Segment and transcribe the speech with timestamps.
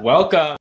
[0.00, 0.56] Welcome.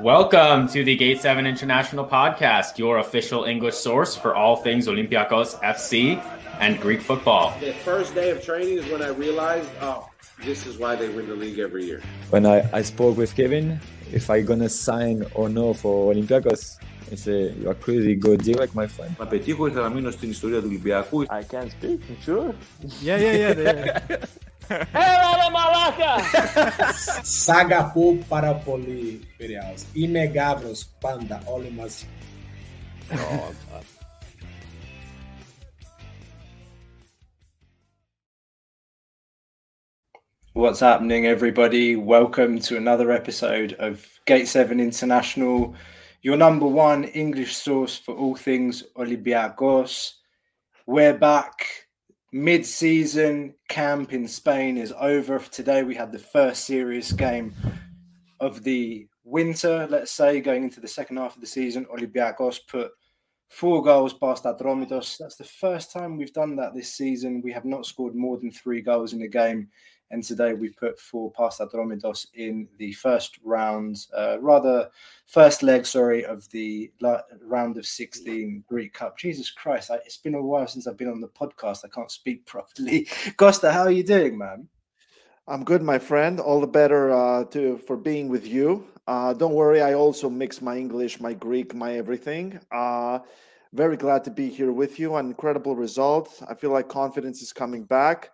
[0.00, 5.58] Welcome to the Gate 7 International Podcast, your official English source for all things Olympiacos
[5.60, 6.22] FC
[6.60, 7.54] and Greek football.
[7.60, 10.08] The first day of training is when I realized, oh,
[10.44, 12.02] this is why they win the league every year.
[12.30, 13.80] When I, I spoke with Kevin,
[14.12, 16.76] if I gonna sign or no for Olympiacos,
[17.10, 19.14] he said, you are crazy, go direct, my friend.
[19.18, 21.22] Να πετύχω ήθελα να μείνω στην ιστορία του Ολυμπιακού.
[21.22, 22.54] I can speak, sure.
[23.02, 24.16] Yeah, yeah, yeah.
[27.23, 29.87] Sagapou para Poli Imperials.
[29.95, 32.05] Inegáveis, panda, olha umas.
[40.53, 41.95] What's happening, everybody?
[41.95, 45.73] Welcome to another episode of Gate 7 International,
[46.21, 50.13] your number one English source for all things Olympiacos.
[50.85, 51.88] We're back.
[52.31, 55.39] Mid season camp in Spain is over.
[55.39, 57.55] Today, we had the first serious game
[58.39, 61.85] of the winter, let's say, going into the second half of the season.
[61.85, 62.91] Olympiacos put
[63.49, 65.17] four goals past Atromitos.
[65.17, 67.41] That's the first time we've done that this season.
[67.41, 69.69] We have not scored more than three goals in a game.
[70.11, 74.89] And today we put four past Atromitos in the first round, uh, rather
[75.27, 79.17] first leg, sorry, of the la- round of 16 Greek Cup.
[79.17, 81.85] Jesus Christ, I, it's been a while since I've been on the podcast.
[81.85, 83.07] I can't speak properly.
[83.37, 84.67] Costa, how are you doing, man?
[85.47, 86.39] I'm good, my friend.
[86.39, 88.85] All the better uh, to for being with you.
[89.07, 92.59] Uh, don't worry, I also mix my English, my Greek, my everything.
[92.71, 93.19] Uh,
[93.73, 95.15] very glad to be here with you.
[95.15, 96.41] An incredible result.
[96.47, 98.29] I feel like confidence is coming back.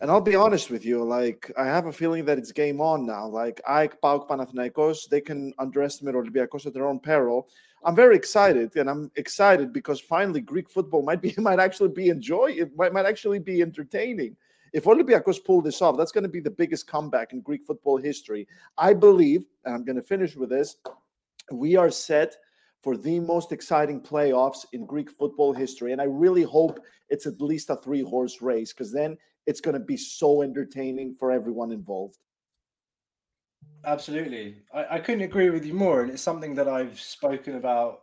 [0.00, 3.06] And I'll be honest with you, like I have a feeling that it's game on
[3.06, 3.26] now.
[3.26, 7.48] Like AEK, PAOK, Panathinaikos, they can underestimate Olympiacos at their own peril.
[7.84, 12.08] I'm very excited, and I'm excited because finally Greek football might be might actually be
[12.08, 14.36] enjoy it might, might actually be entertaining.
[14.72, 17.98] If Olympiacos pull this off, that's going to be the biggest comeback in Greek football
[17.98, 18.48] history.
[18.78, 20.76] I believe, and I'm going to finish with this,
[21.52, 22.36] we are set
[22.82, 25.92] for the most exciting playoffs in Greek football history.
[25.92, 29.16] And I really hope it's at least a three horse race because then
[29.46, 32.18] it's going to be so entertaining for everyone involved.
[33.84, 34.62] Absolutely.
[34.74, 36.02] I, I couldn't agree with you more.
[36.02, 38.02] And it's something that I've spoken about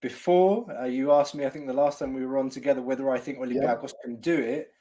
[0.00, 0.66] before.
[0.80, 3.18] Uh, you asked me, I think the last time we were on together, whether I
[3.18, 4.72] think Olympiacos can do it.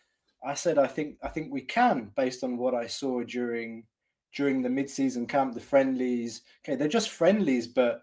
[0.43, 3.85] I said I think I think we can based on what I saw during
[4.35, 6.41] during the mid-season camp, the friendlies.
[6.65, 8.01] Okay, they're just friendlies, but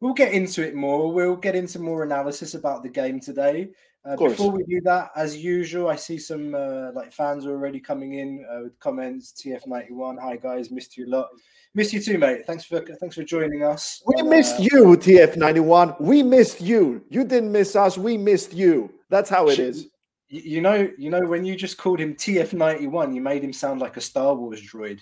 [0.00, 1.12] we'll get into it more.
[1.12, 3.70] We'll get into more analysis about the game today.
[4.04, 7.80] Uh, before we do that, as usual, I see some uh, like fans are already
[7.80, 9.32] coming in uh, with comments.
[9.32, 11.28] TF91, hi guys, missed you a lot.
[11.74, 12.46] Missed you too, mate.
[12.46, 14.02] Thanks for thanks for joining us.
[14.06, 16.00] We missed you, TF91.
[16.00, 17.04] We missed you.
[17.10, 17.98] You didn't miss us.
[17.98, 18.92] We missed you.
[19.10, 19.88] That's how it is.
[20.28, 23.96] You know, you know when you just called him TF91, you made him sound like
[23.96, 25.00] a Star Wars droid.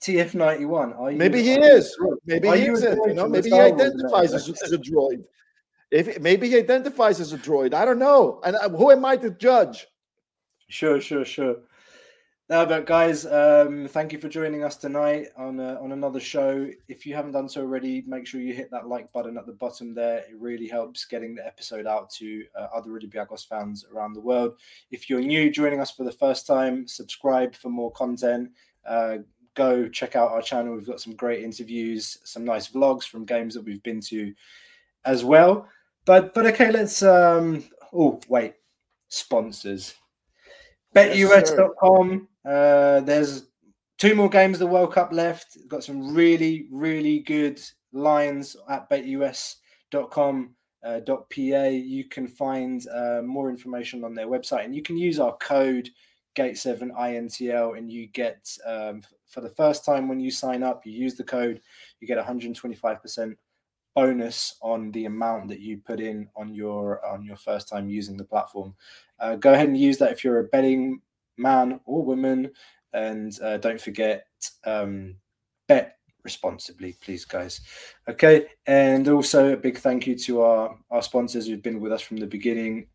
[0.00, 0.98] TF91.
[0.98, 1.96] Are you, maybe he is.
[2.24, 2.82] Maybe he is.
[2.82, 5.24] You know, maybe he identifies as, as a droid.
[5.90, 8.40] If maybe he identifies as a droid, I don't know.
[8.44, 9.86] And who am I to judge?
[10.68, 11.56] Sure, sure, sure.
[12.48, 16.68] Now, but guys, um, thank you for joining us tonight on a, on another show.
[16.88, 19.52] If you haven't done so already, make sure you hit that like button at the
[19.52, 20.18] bottom there.
[20.18, 24.54] It really helps getting the episode out to uh, other Olympiacos fans around the world.
[24.90, 28.50] If you're new, joining us for the first time, subscribe for more content.
[28.84, 29.18] Uh,
[29.60, 30.74] go check out our channel.
[30.74, 34.32] We've got some great interviews, some nice vlogs from games that we've been to
[35.04, 35.68] as well.
[36.06, 38.54] But but okay, let's um oh wait,
[39.08, 39.94] sponsors.
[40.94, 42.28] BetUS.com.
[42.44, 43.46] uh, there's
[43.98, 45.56] two more games of the World Cup left.
[45.68, 47.60] Got some really, really good
[47.92, 50.54] lines at betus.com.
[50.82, 51.64] Uh, .pa.
[51.68, 55.90] You can find uh, more information on their website, and you can use our code
[56.36, 61.14] Gate7INTL, and you get um, for the first time when you sign up, you use
[61.14, 61.60] the code,
[62.00, 63.36] you get 125%
[63.94, 68.16] bonus on the amount that you put in on your on your first time using
[68.16, 68.74] the platform.
[69.18, 71.00] Uh, go ahead and use that if you're a betting
[71.36, 72.50] man or woman,
[72.92, 74.26] and uh, don't forget
[74.64, 75.14] um,
[75.68, 77.60] bet responsibly, please, guys.
[78.08, 82.02] Okay, and also a big thank you to our our sponsors who've been with us
[82.02, 82.86] from the beginning.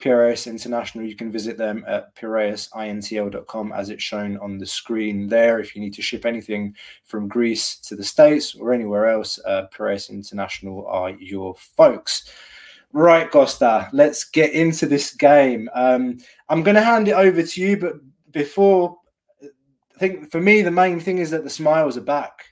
[0.00, 5.58] Piraeus International, you can visit them at piraeusintl.com as it's shown on the screen there.
[5.58, 9.66] If you need to ship anything from Greece to the States or anywhere else, uh,
[9.72, 12.30] Piraeus International are your folks.
[12.92, 15.68] Right, Costa, let's get into this game.
[15.74, 16.18] Um,
[16.48, 17.94] I'm going to hand it over to you, but
[18.30, 18.96] before,
[19.42, 22.44] I think for me, the main thing is that the smiles are back.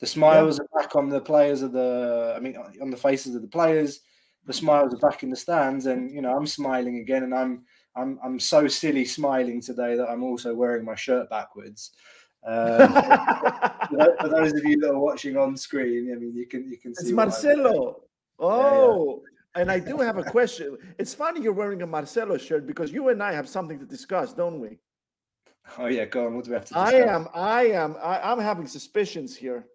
[0.00, 0.64] The smiles yeah.
[0.64, 4.00] are back on the players of the, I mean, on the faces of the players
[4.46, 7.64] the smiles are back in the stands, and you know I'm smiling again, and I'm
[7.96, 11.92] I'm I'm so silly smiling today that I'm also wearing my shirt backwards.
[12.44, 12.92] Um,
[14.20, 16.94] for those of you that are watching on screen, I mean, you can you can
[16.94, 18.02] see it's Marcelo.
[18.38, 19.22] Oh,
[19.54, 19.62] yeah.
[19.62, 20.76] and I do have a question.
[20.98, 24.32] It's funny you're wearing a Marcelo shirt because you and I have something to discuss,
[24.32, 24.78] don't we?
[25.78, 26.34] Oh yeah, go on.
[26.34, 26.74] What do we have to?
[26.74, 26.92] Discuss?
[26.92, 27.28] I am.
[27.34, 27.96] I am.
[28.02, 29.66] I, am having suspicions here.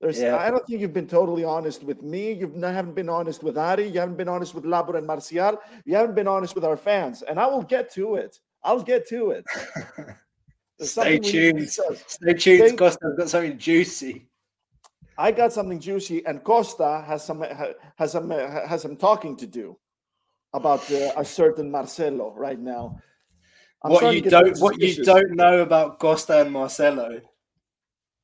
[0.00, 0.20] There's.
[0.20, 0.36] Yeah.
[0.36, 2.32] I don't think you've been totally honest with me.
[2.32, 3.88] You haven't been honest with Ari.
[3.88, 5.58] You haven't been honest with Labor and Marcial.
[5.84, 7.22] You haven't been honest with our fans.
[7.22, 8.38] And I will get to it.
[8.62, 9.44] I'll get to it.
[10.80, 11.68] Stay tuned.
[11.68, 12.68] Stay tuned.
[12.68, 12.76] Stay...
[12.76, 14.28] Costa's got something juicy.
[15.16, 17.44] I got something juicy, and Costa has some
[17.96, 19.76] has some has some talking to do
[20.54, 23.00] about uh, a certain Marcelo right now.
[23.82, 27.20] I'm what you don't what you don't know about Costa and Marcelo.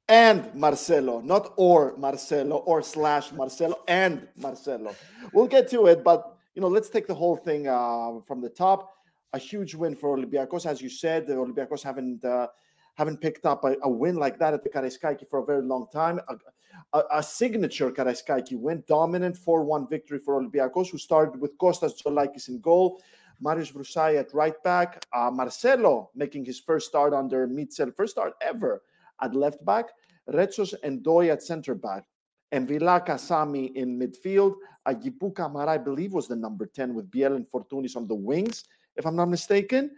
[0.09, 4.95] And Marcelo, not or Marcelo or slash Marcelo and Marcelo.
[5.33, 8.51] We'll get to it, but you know, let's take the whole thing uh, from the
[8.51, 8.95] top
[9.35, 10.65] a huge win for Olympiacos.
[10.65, 12.47] As you said, Olympiacos haven't uh,
[12.95, 15.89] haven't picked up a, a, win like that at the Karaiskaki for a very long
[15.93, 16.21] time.
[16.29, 22.01] A, a, a signature Karaiskaki win, dominant 4-1 victory for Olympiacos, who started with Kostas
[22.01, 23.03] Tzolakis in goal,
[23.41, 28.35] Marius Vrousai at right back, uh, Marcelo making his first start under Míchel, first start
[28.41, 28.83] ever
[29.25, 29.87] at left back,
[30.31, 32.05] Retsos N'Doye at center back,
[32.53, 34.55] and Vilaka Sami in midfield,
[34.87, 38.65] Aguibou Camara, I believe, was the number 10 with Biel and Fortounis on the wings
[38.97, 39.91] if I'm not mistaken,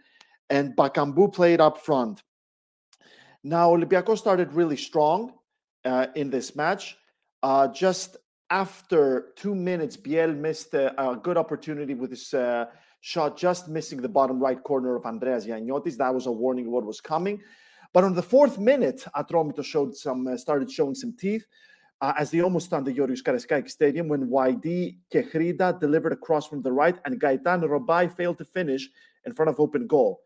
[0.49, 2.23] and Bakambu played up front.
[3.43, 5.33] Now, Olympiacos started really strong
[5.85, 6.97] uh, in this match.
[7.43, 8.17] Uh, just
[8.49, 12.65] after two minutes, Biel missed a, a good opportunity with his uh,
[13.01, 15.97] shot, just missing the bottom right corner of Andreas Gianniotis.
[15.97, 17.41] That was a warning of what was coming.
[17.97, 21.47] But on the fourth minute, Atromitos showed some, uh, started showing some teeth
[21.99, 26.45] uh, as they almost stunned the Georgios Karaiskakis Stadium when Wajdi Kechrida delivered a cross
[26.45, 28.87] from the right and Gaetan Robail failed to finish
[29.25, 30.21] in front of open goal.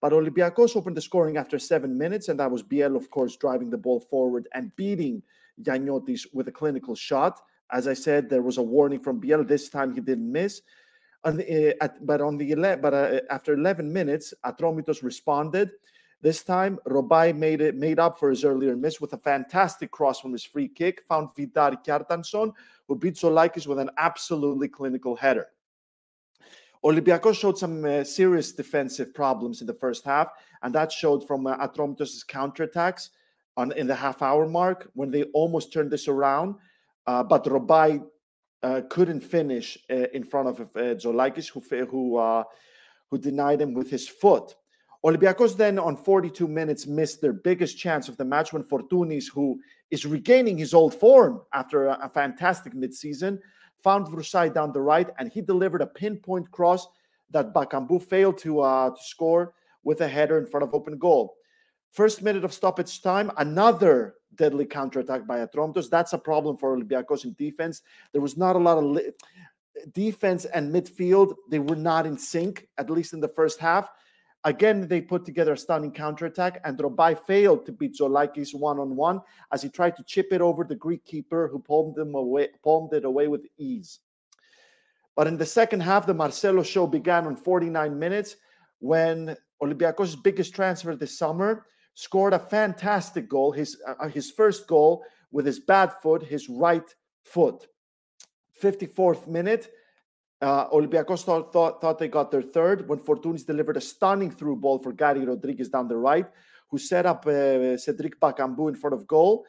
[0.00, 3.70] But Olympiacos opened the scoring after seven minutes, and that was Biel, of course, driving
[3.70, 5.22] the ball forward and beating
[5.62, 7.38] Gianniotis with a clinical shot.
[7.70, 9.44] As I said, there was a warning from Biel.
[9.44, 10.62] This time he didn't miss.
[11.24, 12.52] The, uh, at, but on the
[12.82, 15.70] but uh, after 11 minutes, Atromitos responded
[16.22, 20.20] this time, Robail made it made up for his earlier miss with a fantastic cross
[20.20, 22.52] from his free kick, found Vidar Kjartansson,
[22.86, 25.48] who beat Tzolakis with an absolutely clinical header.
[26.84, 30.28] Olympiacos showed some uh, serious defensive problems in the first half,
[30.62, 33.08] and that showed from uh, Atromitos' counterattacks
[33.56, 36.54] on in the half hour mark when they almost turned this around.
[37.06, 38.06] Uh, but Robail
[38.62, 42.44] uh, couldn't finish uh, in front of uh, Tzolakis, who who uh,
[43.10, 44.54] who denied him with his foot.
[45.04, 49.60] Olympiacos then on 42 minutes missed their biggest chance of the match when Fortounis, who
[49.90, 53.38] is regaining his old form after a, a fantastic midseason,
[53.82, 56.86] found Vrousai down the right and he delivered a pinpoint cross
[57.30, 61.34] that Bakambu failed to, uh, to score with a header in front of open goal.
[61.90, 65.90] First minute of stoppage time, another deadly counterattack by Atromitos.
[65.90, 67.82] That's a problem for Olympiacos in defense.
[68.12, 69.10] There was not a lot of li-
[69.92, 71.34] defense and midfield.
[71.50, 73.90] They were not in sync, at least in the first half.
[74.44, 78.96] Again, they put together a stunning counterattack, and Robail failed to beat Tzolakis one on
[78.96, 79.20] one
[79.52, 83.04] as he tried to chip it over the Greek keeper, who palmed, away, palmed it
[83.04, 84.00] away with ease.
[85.14, 88.36] But in the second half, the Marcelo show began on 49 minutes
[88.80, 95.04] when Olympiacos' biggest transfer this summer scored a fantastic goal, his, uh, his first goal
[95.30, 97.68] with his bad foot, his right foot.
[98.60, 99.70] 54th minute,
[100.42, 104.56] uh, Olympiacos thought, thought, thought, they got their third when Fortounis delivered a stunning through
[104.56, 106.26] ball for Garry Rodrigues down the right,
[106.68, 109.46] who set up uh, Cedric Bakambu in front of goal.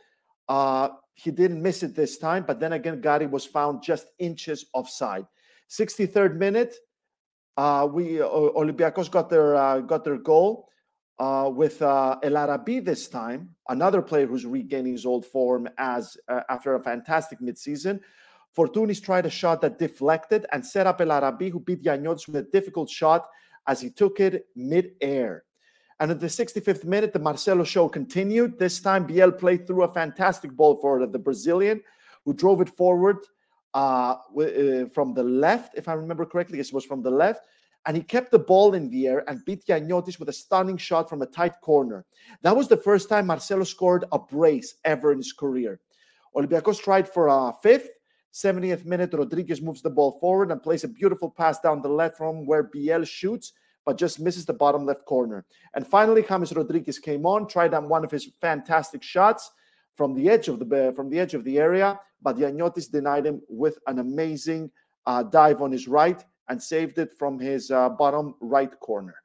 [0.47, 4.65] Uh, he didn't miss it this time, but then again, Gary was found just inches
[4.73, 5.25] offside.
[5.69, 6.75] 63rd minute,
[7.57, 10.69] uh, we Olympiacos got their uh, got their goal
[11.19, 16.17] uh, with uh, El Arabi this time, another player who's regaining his old form as
[16.49, 17.99] after a fantastic midseason.
[18.55, 22.35] Fortounis tried a shot that deflected and set up El Arabi, who beat Gianniotis with
[22.35, 23.27] a difficult shot
[23.67, 25.43] as he took it mid-air.
[25.99, 28.59] And at the 65th minute, the Marcelo show continued.
[28.59, 31.81] This time, Biel played through a fantastic ball for the Brazilian,
[32.25, 33.17] who drove it forward
[33.73, 36.59] uh, uh, from the left, if I remember correctly.
[36.59, 37.45] It was from the left.
[37.85, 41.09] And he kept the ball in the air and beat Gianniotis with a stunning shot
[41.09, 42.05] from a tight corner.
[42.41, 45.79] That was the first time Marcelo scored a brace ever in his career.
[46.35, 47.89] Olympiacos tried for a fifth,
[48.33, 52.17] 70th minute, Rodriguez moves the ball forward and plays a beautiful pass down the left
[52.17, 53.53] from where Biel shoots,
[53.85, 55.45] but just misses the bottom left corner.
[55.75, 59.51] And finally, James Rodriguez came on, tried on one of his fantastic shots
[59.95, 63.41] from the edge of the from the edge of the area, but Gianniotis denied him
[63.47, 64.71] with an amazing
[65.05, 69.15] uh, dive on his right and saved it from his uh, bottom right corner.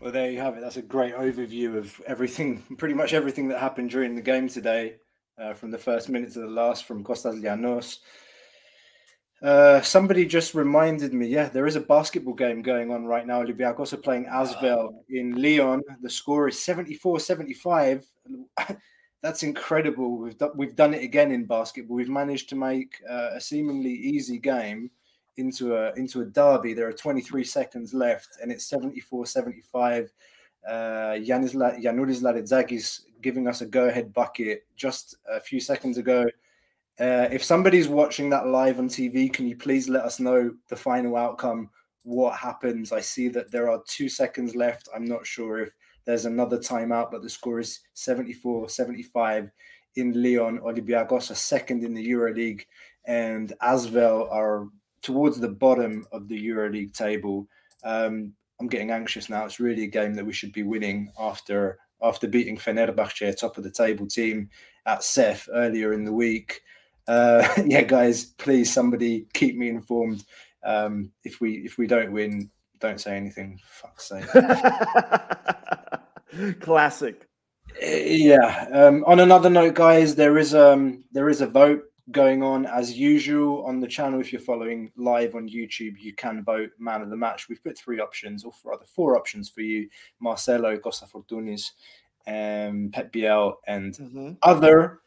[0.00, 0.60] Well, there you have it.
[0.60, 4.96] That's a great overview of everything, pretty much everything that happened during the game today,
[5.40, 7.98] uh, from the first minute to the last, from Costas Llanos.
[9.40, 13.42] Uh, somebody just reminded me, yeah, there is a basketball game going on right now.
[13.42, 15.82] Olympiacos are playing Asvel in Lyon.
[16.02, 18.04] The score is 74 75.
[19.22, 20.18] That's incredible.
[20.18, 21.96] We've, do- we've done it again in basketball.
[21.96, 24.90] We've managed to make uh, a seemingly easy game
[25.36, 26.74] into a into a derby.
[26.74, 30.12] There are 23 seconds left, and it's 74 75.
[30.66, 36.26] Uh, Yanis La- Larentzakis giving us a go ahead bucket just a few seconds ago.
[37.00, 40.76] Uh, if somebody's watching that live on TV, can you please let us know the
[40.76, 41.70] final outcome?
[42.02, 42.92] What happens?
[42.92, 44.88] I see that there are two seconds left.
[44.94, 45.70] I'm not sure if
[46.04, 49.50] there's another timeout, but the score is 74 75
[49.96, 50.58] in Lyon.
[50.60, 52.62] Olympiacos are second in the EuroLeague,
[53.04, 54.68] and Asvel are
[55.02, 57.46] towards the bottom of the EuroLeague table.
[57.84, 59.44] Um, I'm getting anxious now.
[59.44, 63.64] It's really a game that we should be winning after after beating Fenerbahce, top of
[63.64, 64.48] the table team
[64.86, 66.60] at SEF earlier in the week.
[67.06, 70.24] Uh, yeah, guys, please somebody keep me informed.
[70.64, 73.58] Um, if we if we don't win, don't say anything.
[73.64, 74.26] Fuck's sake.
[76.60, 77.26] Classic.
[77.80, 78.68] yeah.
[78.72, 82.96] Um, on another note, guys, there is um there is a vote going on as
[82.98, 84.20] usual on the channel.
[84.20, 87.48] If you're following live on YouTube, you can vote man of the match.
[87.48, 89.88] We've put three options, or rather four options for you:
[90.20, 91.72] Marcelo, Costa Fortounis,
[92.26, 94.36] um, Pep Biel, and Mhm.
[94.42, 95.00] other.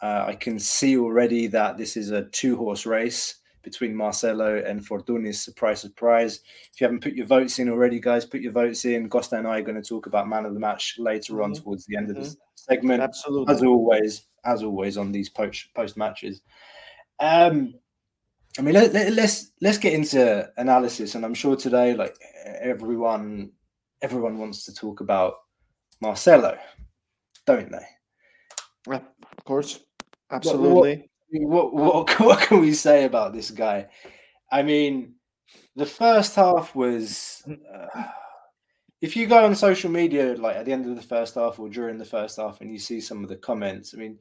[0.00, 4.84] Uh, I can see already that this is a two horse race between Marcelo and
[4.84, 5.36] Fortounis.
[5.36, 6.40] Surprise, surprise.
[6.72, 9.08] If you haven't put your votes in already, guys, put your votes in.
[9.08, 11.62] Costa and I are going to talk about man of the match later on Mhm.
[11.62, 13.00] towards the end of this segment.
[13.00, 13.54] Absolutely.
[13.54, 16.40] As always, as always on these post post matches.
[17.20, 17.74] Um,
[18.58, 22.16] I mean, let, let, let's let's get into analysis, and I'm sure today, like
[22.60, 23.52] everyone,
[24.02, 25.34] everyone wants to talk about
[26.00, 26.58] Marcelo,
[27.46, 27.86] don't they?
[28.88, 29.00] Yeah,
[29.36, 29.80] of course.
[30.30, 31.08] Absolutely.
[31.30, 33.88] Mean, what what what can we say about this guy?
[34.50, 35.14] I mean,
[35.76, 37.42] the first half was.
[37.46, 38.04] Uh,
[39.02, 41.68] if you go on social media, like at the end of the first half or
[41.68, 44.18] during the first half, and you see some of the comments, I mean,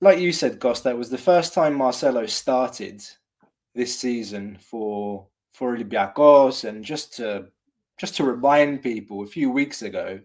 [0.00, 3.02] like you said, Goss, that was the first time Marcelo started
[3.74, 7.48] this season for for Olympiacos, and just to
[7.98, 10.20] just to remind people, a few weeks ago,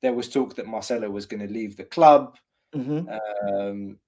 [0.00, 2.38] there was talk that Marcelo was going to leave the club
[2.72, 3.08] Mhm.
[3.42, 3.98] um,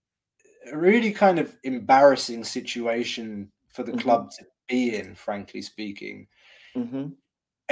[0.72, 4.00] a really kind of embarrassing situation for the Mhm.
[4.00, 6.28] club to be in, frankly speaking.
[6.76, 7.16] Mhm.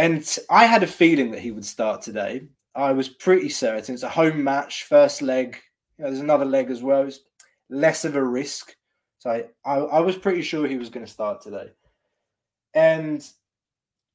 [0.01, 2.43] And I had a feeling that he would start today.
[2.75, 3.95] I was pretty certain.
[3.95, 5.59] It's a home match, first leg.
[5.99, 7.07] You know, there's another leg as well.
[7.07, 7.21] It's
[7.69, 8.75] less of a risk.
[9.19, 11.71] So I, I, I was pretty sure he was going to start today.
[12.75, 13.29] And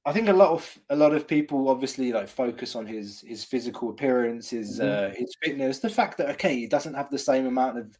[0.05, 3.43] I think a lot of a lot of people obviously like focus on his his
[3.43, 5.11] physical appearance, his Mhm.
[5.11, 7.97] uh, his fitness, the fact that okay, he doesn't have the same amount of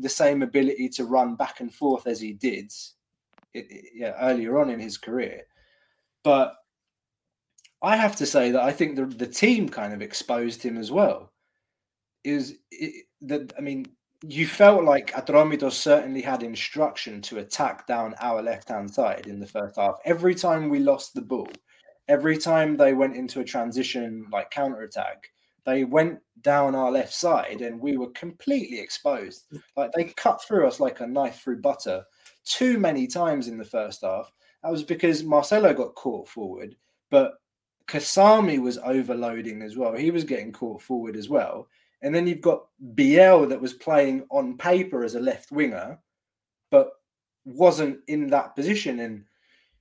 [0.00, 2.72] the same ability to run back and forth as he did
[3.54, 5.42] it, it- yeah, earlier on in his career.
[6.24, 6.54] But
[7.82, 10.90] I have to say that I think the the team kind of exposed him as
[10.90, 11.32] well.
[12.24, 12.58] Is
[13.22, 13.86] that I mean,
[14.22, 19.38] you felt like Atromitos certainly had instruction to attack down our left hand side in
[19.38, 19.98] the first half.
[20.04, 21.48] Every time we lost the ball,
[22.08, 25.28] every time they went into a transition like counter attack,
[25.64, 29.46] they went down our left side and we were completely exposed.
[29.76, 32.04] Like they cut through us like a knife through butter
[32.44, 34.32] too many times in the first half.
[34.62, 36.76] That was because Marcelo got caught forward,
[37.10, 37.34] but
[37.88, 39.94] Kasami was overloading as well.
[39.94, 41.68] He was getting caught forward as well.
[42.02, 45.98] And then you've got Biel that was playing on paper as a left winger,
[46.70, 46.92] but
[47.44, 49.00] wasn't in that position.
[49.00, 49.24] And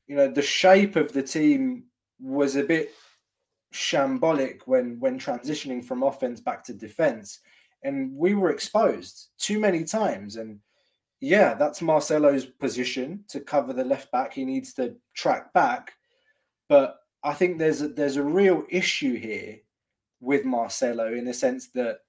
[0.07, 1.85] you know, the shape of the team
[2.19, 2.91] was a bit
[3.73, 7.39] shambolic when when transitioning from offense back to defense.
[7.83, 10.37] And we were exposed too many times.
[10.37, 10.59] And
[11.21, 14.33] yeah, that's Marcelo's position to cover the left back.
[14.33, 15.93] He needs to track back.
[16.69, 19.59] But I think there's a, there's a real issue here
[20.21, 22.01] with Marcelo in the sense that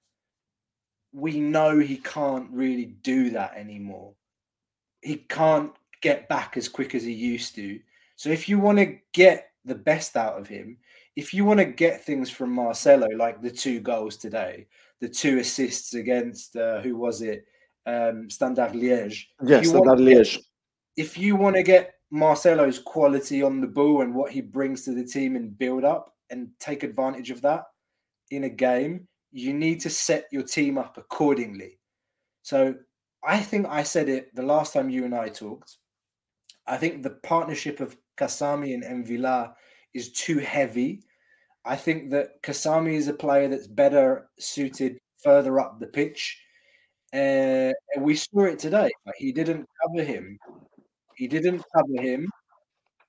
[1.11, 4.13] we know he can't really do that anymore.
[5.01, 5.71] He can't
[6.01, 7.79] get back as quick as he used to.
[8.15, 10.77] So if you want to get the best out of him,
[11.15, 14.67] if you want to get things from Marcelo, like the two goals today,
[15.01, 17.45] the two assists against uh, who was it,
[17.87, 19.25] um, Standard Liège.
[19.43, 20.37] Yes, want- Liège.
[20.95, 24.93] if you want to get Marcelo's quality on the ball and what he brings to
[24.93, 27.65] the team in build up and take advantage of that
[28.31, 31.79] in a game, you need to set your team up accordingly.
[32.43, 32.75] So
[33.23, 35.77] I think I said it the last time you and I talked.
[36.65, 39.53] I think the partnership of Kasami and Mvila
[39.93, 41.03] is too heavy.
[41.65, 46.41] I think that Kasami is a player that's better suited further up the pitch.
[47.13, 48.91] Uh, we saw it today.
[49.05, 50.37] But he didn't cover him.
[51.17, 52.29] He didn't cover him,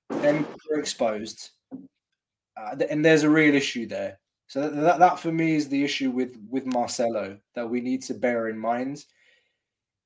[0.09, 1.51] Then we're exposed.
[1.71, 4.19] Uh, and there's a real issue there.
[4.47, 8.01] So that, that, that for me is the issue with with Marcelo that we need
[8.03, 9.05] to bear in mind.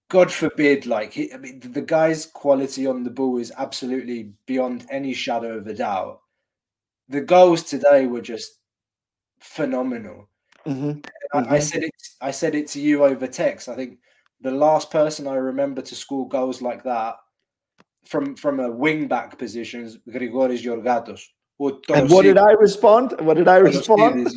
[0.10, 4.86] God forbid, like he, I mean, the guy's quality on the ball is absolutely beyond
[4.92, 6.20] any shadow of a doubt.
[7.08, 8.60] The goals today were just
[9.40, 10.28] phenomenal.
[10.66, 11.06] Mhm.
[11.34, 11.62] I, I Mhm.
[11.62, 11.96] said it.
[12.20, 13.70] I said it to you over text.
[13.70, 14.00] I think
[14.42, 17.16] the last person I remember to score goals like that
[18.06, 21.22] from from a wing back positions, Grigoris Georgatos.
[21.60, 23.14] And what did I respond?
[23.20, 24.28] What did I respond?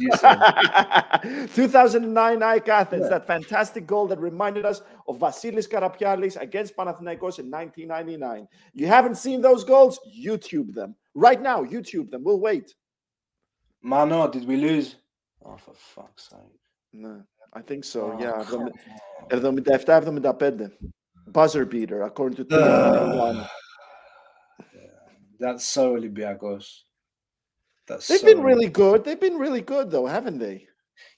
[1.55, 3.09] 2009 AEK Athens, yeah.
[3.09, 8.47] that fantastic goal that reminded us of Vasilis Karapialis against Panathinaikos in 1999.
[8.75, 9.99] You haven't seen those goals?
[10.17, 10.95] YouTube them.
[11.15, 12.23] Right now, YouTube them.
[12.23, 12.75] We'll wait.
[13.83, 14.97] Mano, did we lose?
[15.45, 16.61] Oh, for fuck's sake.
[16.93, 18.45] No, I think so, oh, yeah.
[21.29, 23.49] Buzzer beater, according to 2001.
[25.39, 26.83] That's so Olympiacos.
[27.87, 29.05] That's They've so- been really good.
[29.05, 30.67] They've been really good, though, haven't they?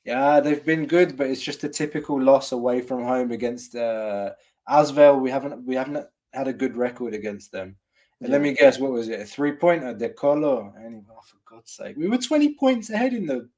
[0.04, 4.30] Yeah, they've been good, but it's just a typical loss away from home against uh,
[4.68, 5.20] Asvel.
[5.20, 7.76] We haven't we haven't had a good record against them.
[8.20, 9.20] And let me guess, what was it?
[9.20, 10.74] A three pointer, De Colo.
[10.84, 13.48] Anyway, oh, for God's sake, we were twenty points ahead in the.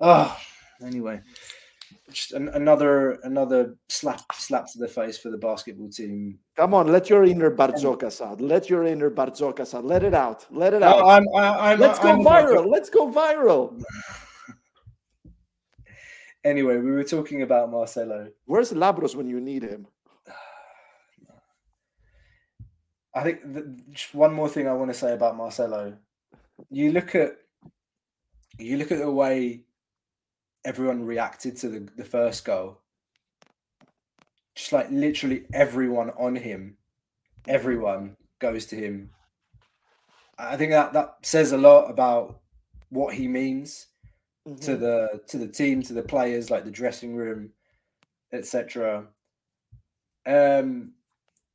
[0.00, 0.34] Oh,
[0.82, 1.20] anyway,
[2.10, 6.38] just an, another another slap slap to the face for the basketball team.
[6.56, 8.40] Come on, let your inner Bartzokas out.
[8.40, 9.84] Let your inner Bartzokas out.
[9.84, 10.46] Let it out.
[10.50, 11.02] Let it out.
[11.02, 12.70] Oh, I'm, I, I'm, Let's go I'm viral.
[12.70, 13.82] Let's go viral.
[16.46, 18.30] Anyway, we were talking about Marcelo.
[18.44, 19.88] Where's Labros when you need him?
[23.16, 25.96] I think th- just one more thing I want to say about Marcelo.
[26.70, 27.32] You look at
[28.60, 29.64] you look at the way
[30.66, 32.80] everyone reacted to the, the first goal.
[34.56, 36.76] Just like literally everyone on him,
[37.46, 39.10] everyone goes to him.
[40.38, 42.40] I think that that says a lot about
[42.90, 43.86] what he means
[44.44, 44.80] to Mhm.
[44.80, 47.52] the to the team, to the players, like the dressing room,
[48.32, 49.06] etc.
[50.26, 50.94] Um,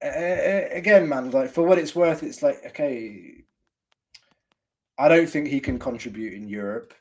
[0.01, 3.43] again, man, like for what it's worth, it's like okay.
[4.97, 6.93] I don't think he can contribute in Europe.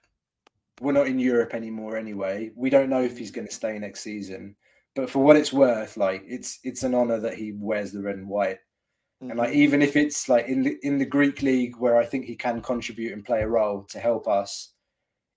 [0.81, 2.51] We're not in Europe anymore, anyway.
[2.57, 4.57] We don't know if he's going to stay next season.
[4.97, 8.17] But for what it's worth, like it's it's an honor that he wears the red
[8.17, 8.59] and white.
[9.21, 9.55] And like Mhm.
[9.57, 12.61] even if it's like in the in the Greek league where I think he can
[12.63, 14.73] contribute and play a role to help us,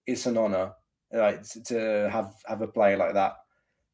[0.08, 0.74] it's an honor
[1.12, 3.36] like to, to have have a player like that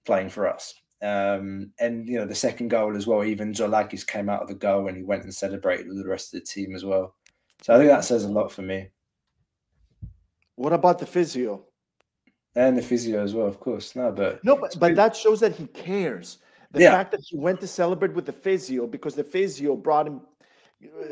[0.06, 0.74] playing for us.
[1.02, 3.24] Um, and you know the second goal as well.
[3.24, 6.34] Even Tzolakis came out of the goal and he went and celebrated with the rest
[6.34, 7.16] of the team as well.
[7.64, 8.90] So I think that says a lot for me
[10.60, 11.64] What about the physio?
[12.56, 13.96] and the physio as well, of course.
[13.96, 16.40] No, but No, but, but that shows that he cares.
[16.72, 16.92] The Yeah.
[16.92, 20.22] fact that he went to celebrate with the physio because the physio brought him,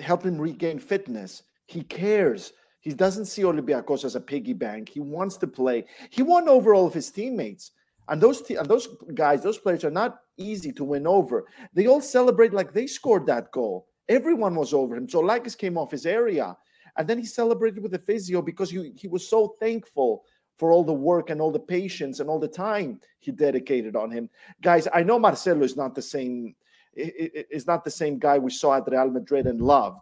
[0.01, 1.43] helped him regain fitness.
[1.67, 2.51] He cares.
[2.81, 4.89] He doesn't see Olympiacos as a piggy bank.
[4.89, 5.85] He wants to play.
[6.09, 7.71] He won over all of his teammates.
[8.09, 11.45] And those te- and those guys, those players are not easy to win over.
[11.73, 13.87] They all celebrate like they scored that goal.
[14.09, 15.07] Everyone was over him.
[15.07, 16.57] Tzolakis came off his area.
[16.97, 20.23] And then he celebrated with the physio because he, he was so thankful
[20.57, 24.11] for all the work and all the patience and all the time he dedicated on
[24.11, 24.29] him.
[24.61, 26.55] Guys, I know Marcelo is not the same
[26.95, 29.99] is not the same guy we saw at Real Madrid and loved,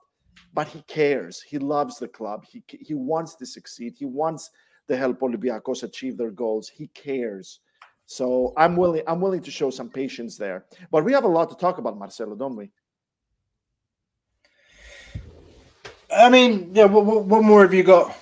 [0.54, 1.42] but he cares.
[1.42, 2.46] He loves the club.
[2.46, 3.96] He he wants to succeed.
[3.98, 4.50] He wants
[4.88, 6.70] to help Olympiacos achieve their goals.
[6.70, 7.60] He cares.
[8.06, 10.66] So I'm willing I'm willing to show some patience there.
[10.90, 12.70] But we have a lot to talk about Marcelo, don't we?
[16.16, 16.86] I mean, yeah.
[16.86, 18.16] What, what, what more have you got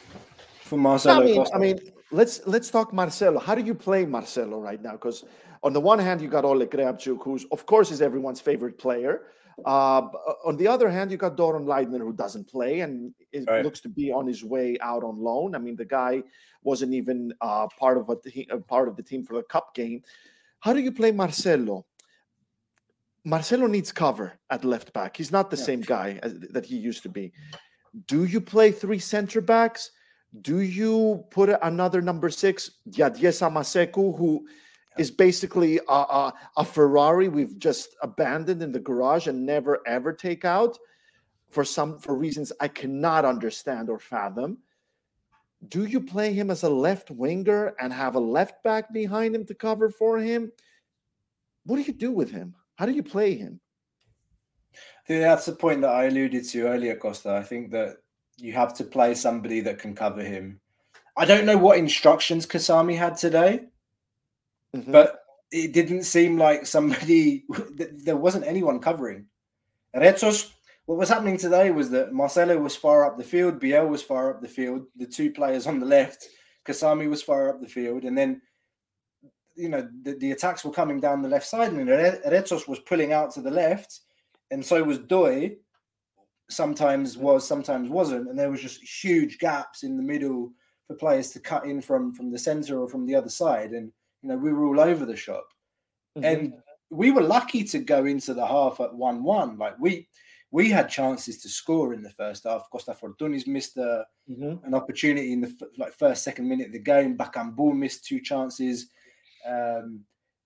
[0.61, 1.21] for Marcelo?
[1.21, 1.55] I mean, Costa?
[1.55, 1.79] I mean,
[2.11, 3.39] let's let's talk Marcelo.
[3.39, 4.93] How do you play Marcelo right now?
[4.93, 5.25] Because
[5.61, 9.27] on the one hand, you got Oleg Reabciuk, who's of course is everyone's favorite player.
[9.65, 10.07] Uh,
[10.43, 13.63] on the other hand, you got Doron Leidner, who doesn't play and it Right.
[13.63, 15.53] looks to be on his way out on loan.
[15.53, 16.23] I mean, the guy
[16.63, 20.01] wasn't even uh, part of a part of the team for the cup game.
[20.59, 21.85] How do you play Marcelo?
[23.25, 25.15] Marcelo needs cover at left back.
[25.15, 25.63] He's not the Yeah.
[25.63, 27.31] same guy as, that he used to be.
[28.07, 29.91] Do you play three center backs?
[30.41, 34.47] Do you put another number six, Diadie Samassékou, who
[34.97, 40.11] is basically a, a, a Ferrari we've just abandoned in the garage and never ever
[40.11, 40.77] take out
[41.49, 44.57] for some for reasons I cannot understand or fathom?
[45.67, 49.45] Do you play him as a left winger and have a left back behind him
[49.45, 50.51] to cover for him?
[51.65, 52.55] What do you do with him?
[52.75, 53.61] How do you play him?
[55.07, 57.33] That's the point that I alluded to earlier, Costa.
[57.35, 57.97] I think that
[58.37, 60.59] you have to play somebody that can cover him.
[61.17, 63.65] I don't know what instructions Kasami had today,
[64.75, 64.91] Mhm.
[64.91, 65.19] but
[65.51, 67.45] it didn't seem like somebody
[68.03, 69.27] there wasn't anyone covering.
[69.95, 70.51] Rezos,
[70.85, 74.31] what was happening today was that Marcelo was far up the field, Biel was far
[74.31, 76.27] up the field, the two players on the left,
[76.65, 78.41] Kasami was far up the field, and then
[79.55, 82.79] you know the, the attacks were coming down the left side, and Re- Rezos was
[82.79, 83.99] pulling out to the left,
[84.53, 85.57] and so was Doi.
[86.49, 90.51] Sometimes was, sometimes wasn't, and there was just huge gaps in the middle
[90.87, 93.91] for players to cut in from from the center or from the other side, and
[94.21, 95.47] you know we were all over the shop
[96.17, 96.23] Mhm.
[96.31, 96.53] and
[96.91, 99.57] we were lucky to go into the half at one-one.
[99.57, 100.07] Like we
[100.51, 102.69] we had chances to score in the first half.
[102.71, 104.63] Costa Fortounis missed a, Mhm.
[104.67, 107.17] an opportunity in the f- like first second minute of the game.
[107.17, 108.91] Bakambu missed two chances,
[109.47, 110.05] um,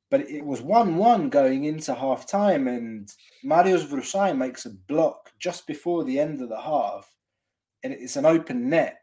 [0.10, 5.68] but it was one-one going into half time, and Marius Vrousai makes a block just
[5.68, 7.14] before the end of the half,
[7.84, 9.02] and it's an open net.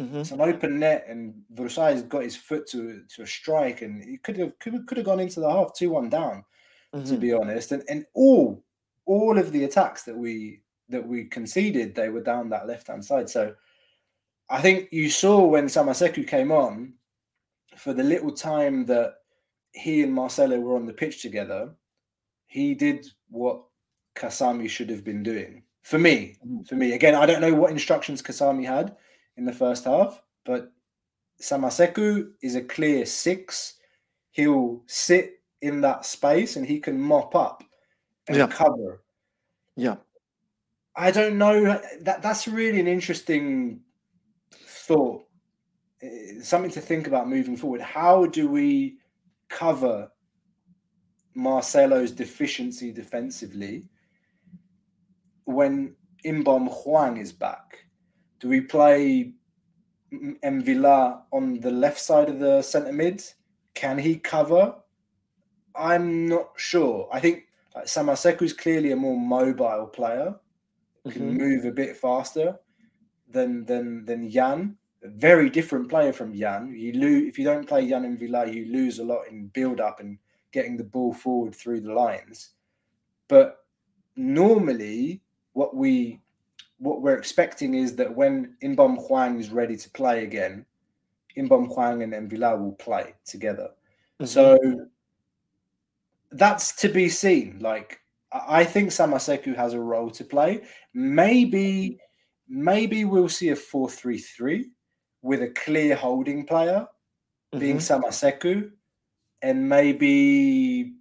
[0.00, 0.20] Mhm.
[0.20, 4.18] It's an open net, and Vrousai's got his foot to to a strike, and he
[4.18, 6.44] could have could have, could have gone into the half two-one down
[7.04, 7.20] to Mhm.
[7.20, 7.72] be honest.
[7.72, 8.64] And and all
[9.06, 13.04] all of the attacks that we that we conceded, they were down that left hand
[13.04, 13.30] side.
[13.30, 13.54] So
[14.50, 16.94] I think you saw when Samassékou came on,
[17.76, 19.14] for the little time that
[19.72, 21.74] he and Marcelo were on the pitch together,
[22.46, 23.62] he did what
[24.14, 25.62] Kasami should have been doing.
[25.82, 26.36] For me,
[26.68, 26.92] for me.
[26.92, 28.96] Again, I don't know what instructions Kasami had
[29.36, 30.70] in the first half, but
[31.40, 33.74] Samassékou is a clear six.
[34.30, 37.64] He'll sit in that space and he can mop up
[38.28, 38.46] and Yeah.
[38.46, 39.02] cover.
[39.76, 39.96] Yeah.
[40.94, 41.80] I don't know.
[42.02, 43.80] That that's really an interesting
[44.52, 45.26] thought.
[46.02, 47.80] Eh, Something to think about moving forward.
[47.80, 48.98] How do we
[49.52, 50.10] cover
[51.34, 53.88] Marcelo's deficiency defensively
[55.44, 57.84] when Inbeom Hwang is back?
[58.40, 59.32] Do we play
[60.12, 63.22] Mvila on the left side of the centre mid?
[63.74, 64.74] Can he cover?
[65.74, 67.08] I'm not sure.
[67.12, 70.34] I think like Samassékou is clearly a more mobile player,
[71.10, 71.38] can Mhm.
[71.38, 72.58] move a bit faster
[73.28, 74.76] than than than Yann.
[75.04, 76.74] A very different player from Yann.
[76.76, 79.80] You lose if you don't play Yann and Villa, you lose a lot in build
[79.80, 80.18] up and
[80.52, 82.50] getting the ball forward through the lines.
[83.28, 83.64] But
[84.16, 85.22] normally,
[85.54, 86.20] what we
[86.78, 90.66] what we're expecting is that when Inbeom Hwang is ready to play again,
[91.36, 93.70] Inbeom Hwang and Mvila will play together.
[94.20, 94.26] Mm-hmm.
[94.26, 94.58] So
[96.30, 97.58] that's to be seen.
[97.60, 98.00] Like
[98.32, 100.62] I I think Samassékou has a role to play.
[100.94, 101.98] Maybe,
[102.48, 104.64] maybe we'll see a 4-3-3
[105.22, 106.86] with a clear holding player
[107.58, 108.70] being Samassékou,
[109.42, 110.94] and maybe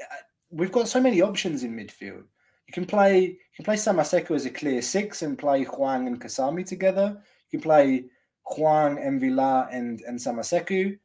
[0.00, 2.24] uh, we've got so many options in midfield.
[2.66, 6.20] You can play you can play Samassékou as a clear six and play Hwang and
[6.20, 7.20] Kasami together.
[7.50, 8.04] You can play
[8.44, 10.98] Hwang, Mvila, and and Samassékou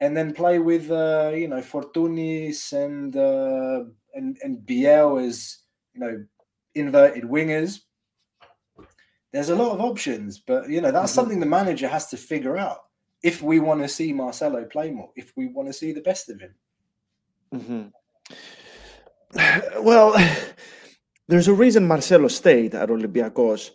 [0.00, 5.58] and then play with uh, you know Fortounis and uh, and and Biel as
[5.94, 6.24] you know
[6.74, 7.80] inverted wingers.
[9.32, 11.14] There's a lot of options, but you know that's Mhm.
[11.14, 12.78] something the manager has to figure out
[13.22, 16.28] if we want to see Marcelo play more, if we want to see the best
[16.30, 16.54] of him.
[17.54, 17.92] Mhm.
[19.80, 20.14] Well,
[21.28, 23.70] there's a reason Marcelo stayed at Olympiacos,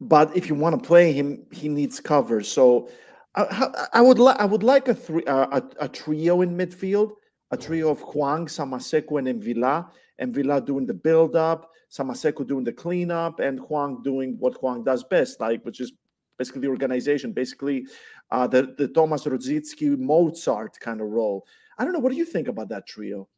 [0.00, 2.42] but if you want to play him, he needs cover.
[2.42, 2.88] So
[3.34, 7.12] I, I- would like I would like a three uh, a, a trio in midfield,
[7.50, 9.90] a trio of Hwang, Samassékou, and Mvila.
[10.20, 15.02] Mvila doing the build up, Samassékou doing the cleanup, and Hwang doing what Hwang does
[15.04, 15.92] best, like which is
[16.38, 17.86] basically the organization, basically
[18.30, 21.46] uh, the the Thomas Rosicky Mozart kind of role.
[21.78, 21.98] I don't know.
[21.98, 23.28] What do you think about that trio?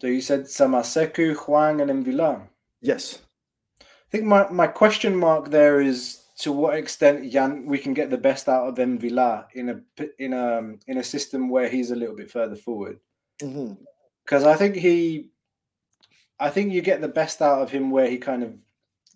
[0.00, 2.48] So you said Samassékou, Hwang, and Mvila.
[2.80, 3.20] Yes.
[3.80, 8.10] I think my, my question mark there is to what extent Jan we can get
[8.10, 9.80] the best out of Mvila in a
[10.18, 12.98] in a in a system where he's a little bit further forward.
[13.40, 13.74] hmm
[14.30, 15.30] because I think he,
[16.40, 18.54] I think you get the best out of him where he kind of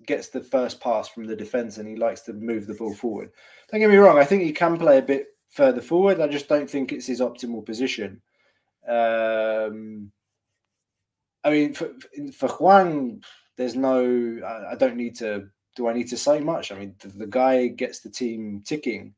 [0.06, 3.30] gets the first pass from the defense and he likes to move the ball forward.
[3.70, 6.20] Don't get me wrong; I think he can play a bit further forward.
[6.20, 8.20] I just don't think it's his optimal position.
[8.87, 10.12] Um,
[11.42, 11.90] I mean, for,
[12.32, 13.22] for Juan,
[13.56, 14.40] there's no.
[14.46, 15.48] I, I don't need to.
[15.76, 16.70] Do I need to say much?
[16.70, 19.14] I mean, the, the guy gets the team ticking.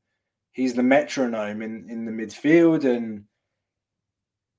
[0.52, 3.24] He's the metronome in in the midfield and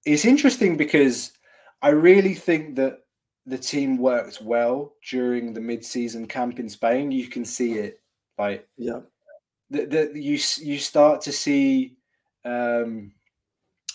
[0.07, 1.33] it's interesting because
[1.81, 2.99] I really think that
[3.47, 7.11] the team worked well during the mid-season camp in Spain.
[7.11, 8.01] You can see it,
[8.37, 8.99] like Yeah.
[9.69, 11.95] the, the you you start to see
[12.43, 13.13] um,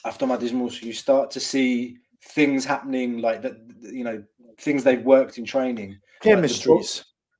[0.07, 0.83] automatismos.
[0.83, 3.57] You start to see things happening like that.
[3.81, 4.25] You know
[4.59, 5.99] things they've worked in training.
[6.25, 6.37] Like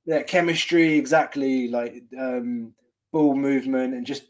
[0.05, 2.75] the yeah, chemistry, exactly, like um,
[3.11, 4.25] ball movement, and just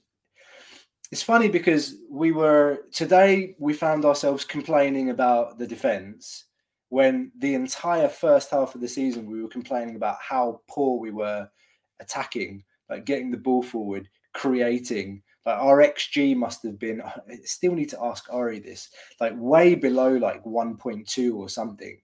[1.12, 6.46] it's funny because we were today we found ourselves complaining about the defense
[6.94, 11.10] when the entire first half of the season we were complaining about how poor we
[11.10, 11.50] were
[12.00, 15.24] attacking, like getting the ball forward, creating.
[15.44, 17.02] Like our XG must have been.
[17.02, 17.14] I
[17.46, 18.90] still need to ask Ari this.
[19.20, 22.00] Like way below like 1.2 or something.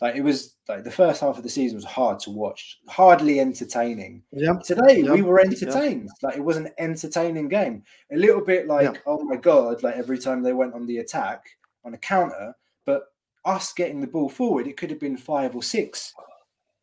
[0.00, 3.38] Like it was like the first half of the season was hard to watch, hardly
[3.38, 4.24] entertaining.
[4.32, 4.54] Yeah.
[4.64, 5.12] Today Yeah.
[5.12, 6.10] we were entertained.
[6.20, 7.84] Like it was an entertaining game.
[8.12, 9.00] A little bit like, Yeah.
[9.06, 11.44] oh my god, like every time they went on the attack
[11.84, 13.11] on a counter, but
[13.44, 16.12] us getting the ball forward, it could have been five or six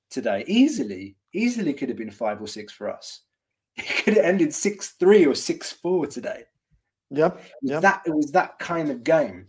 [0.09, 0.43] today.
[0.47, 3.21] Easily, easily could have been five or six for us.
[3.77, 6.43] It could have ended six three or six four today.
[7.11, 7.37] Yep.
[7.37, 7.81] It was Yep.
[7.81, 9.47] that it was that kind of game.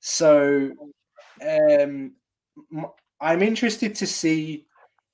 [0.00, 0.70] So
[1.46, 2.12] um
[3.20, 4.66] I'm interested to see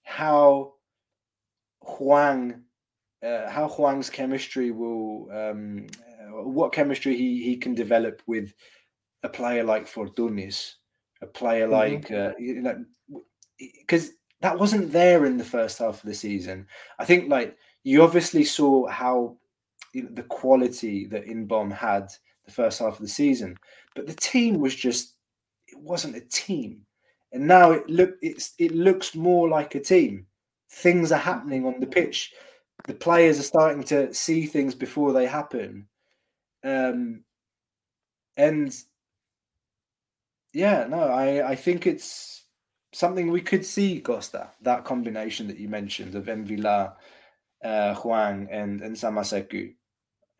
[0.04, 0.74] how
[1.82, 2.62] Hwang
[3.24, 8.54] uh, how Hwang's chemistry will um uh, what chemistry he he can develop with
[9.24, 10.74] a player like Fortounis,
[11.22, 11.70] a player Mhm.
[11.70, 12.84] like uh, you know
[13.58, 16.66] because that wasn't there in the first half of the season.
[16.98, 19.36] I think like you obviously saw how
[19.94, 22.08] you know, the quality that Inbeom had
[22.44, 23.56] the first half of the season,
[23.94, 25.14] but the team was just
[25.68, 26.84] it wasn't a team,
[27.32, 30.26] and now it look it's it looks more like a team.
[30.70, 32.34] Things are happening on the pitch.
[32.86, 35.88] The players are starting to see things before they happen,
[36.62, 37.24] um,
[38.36, 38.76] and
[40.56, 42.44] yeah, no, I I think it's
[42.92, 44.42] something we could see, Costa.
[44.62, 46.94] That combination that you mentioned of Mvila,
[47.62, 49.74] uh, Hwang, and and Samassékou.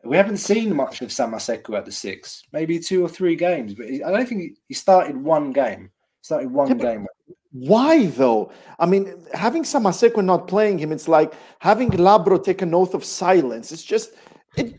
[0.03, 3.89] We haven't seen much of Samassékou at the six, maybe two or three games, but
[3.89, 5.91] he- I don't think he, he started one game.
[6.21, 7.07] Started one Yeah, game.
[7.51, 8.51] Why though?
[8.79, 13.03] I mean, having Samassékou not playing him, it's like having Labro take an oath of
[13.03, 13.71] silence.
[13.71, 14.09] It's just
[14.57, 14.73] it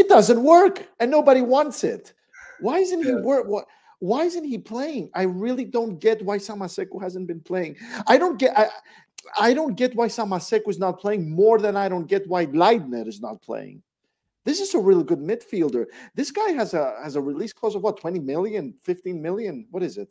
[0.00, 2.12] it doesn't work, and nobody wants it.
[2.60, 3.20] Why isn't he Yeah.
[3.30, 3.44] work?
[3.52, 3.64] What?
[4.10, 5.10] Why isn't he playing?
[5.14, 7.76] I really don't get why Samassékou hasn't been playing.
[8.08, 8.52] I don't get.
[8.58, 8.66] I,
[9.48, 13.06] I don't get why Samassékou is not playing more than I don't get why Leidner
[13.06, 13.80] is not playing.
[14.44, 15.84] This is a really good midfielder.
[16.16, 19.66] This guy has a has a release clause of what 20 million, 15 million.
[19.70, 20.08] What is it?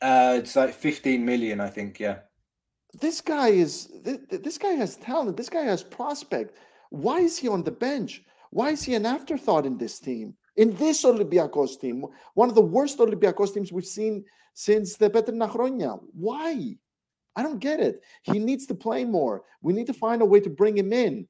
[0.00, 1.98] Uh, it's like 15 million, I think.
[1.98, 2.18] Yeah.
[3.00, 3.72] this guy is
[4.04, 6.50] th- th- this guy has talent this guy has prospect
[7.04, 8.12] why is he on the bench
[8.50, 12.60] why is he an afterthought in this team in this olympiacos team one of the
[12.60, 14.24] worst olympiacos teams we've seen
[14.56, 16.00] since the Petrina Chronia.
[16.14, 16.76] why?
[17.36, 18.02] I don't get it.
[18.22, 19.42] He needs to play more.
[19.60, 21.28] We need to find a way to bring him in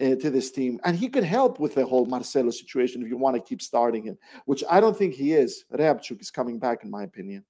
[0.00, 3.16] uh, to this team and he could help with the whole marcelo situation if you
[3.16, 5.64] want to keep starting him which i don't think he is.
[5.72, 7.44] Reabciuk is coming back in my opinion.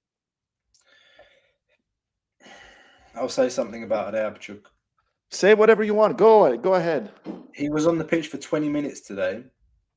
[3.13, 4.63] I'll say something about Reabciuk.
[5.29, 6.17] say whatever you want.
[6.17, 7.11] Go go ahead.
[7.53, 9.43] He was on the pitch for 20 minutes today.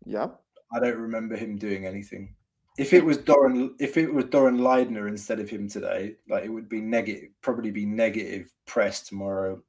[0.05, 0.29] yeah
[0.75, 2.35] I don't remember him doing anything.
[2.79, 6.49] If it was Doron, if it was Doron Leidner instead of him today, like it
[6.49, 9.63] would be negative, probably be negative press tomorrow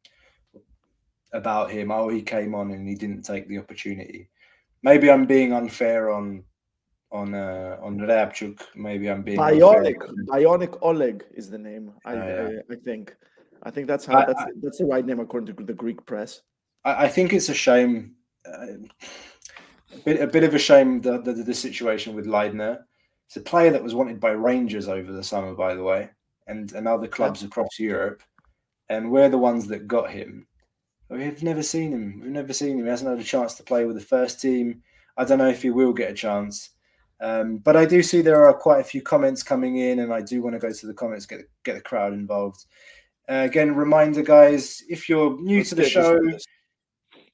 [1.34, 1.92] about him.
[1.92, 4.30] Oh, he came on and he didn't take the opportunity.
[4.84, 6.44] Maybe I'm being unfair on
[7.12, 8.62] on uh, on Reabciuk.
[8.76, 9.98] Maybe I'm being Bionic.
[10.28, 11.92] Bionic Oleg is the name.
[12.06, 12.50] I, Oh, yeah.
[12.70, 13.16] I, I think,
[13.64, 16.42] I think that's how I- that's that's the right name according to the Greek press.
[16.86, 18.16] I, I think it's a shame.
[18.46, 18.88] Uh,
[19.94, 22.84] a bit, a bit of a shame the, the the situation with Leidner.
[23.28, 26.10] It's a player that was wanted by Rangers over the summer, by the way,
[26.48, 28.22] and and other clubs across Europe,
[28.90, 30.48] and we're the ones that got him.
[31.10, 32.20] We've never seen him.
[32.22, 32.86] We've never seen him.
[32.86, 34.82] He hasn't had a chance to play with the first team.
[35.16, 36.72] I don't know if he will get a chance.
[37.22, 40.22] Um, but I do see there are quite a few comments coming in, and I
[40.22, 42.66] do want to go to the comments, get get the crowd involved.
[43.30, 46.20] Uh, again, reminder, guys, if you're new Let's to the show,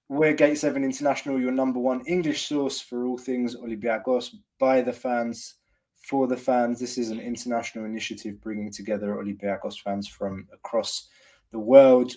[0.10, 4.91] we're Gate 7 International, your number one English source for all things Olympiacos by the
[4.91, 5.56] fans,
[6.02, 6.80] for the fans.
[6.80, 11.10] This is an international initiative bringing together Olympiacos fans from across
[11.52, 12.12] the world.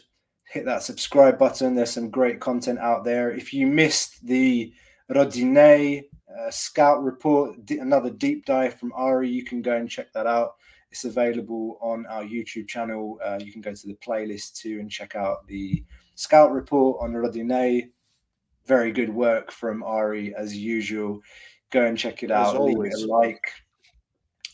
[0.44, 1.74] Hit that subscribe button.
[1.74, 3.30] There's some great content out there.
[3.30, 4.72] If you missed the
[5.10, 10.26] Rodinei uh, scout report, another deep dive from Ari, you can go and check that
[10.26, 10.54] out.
[10.90, 13.18] It's available on our YouTube channel.
[13.22, 17.12] Uh, you can go to the playlist too and check out the scout report on
[17.12, 17.90] Rodinei.
[18.66, 21.20] Very good work from Ari as usual.
[21.70, 22.62] Go and check it As out.
[22.62, 23.02] Leave it always.
[23.02, 23.42] a like.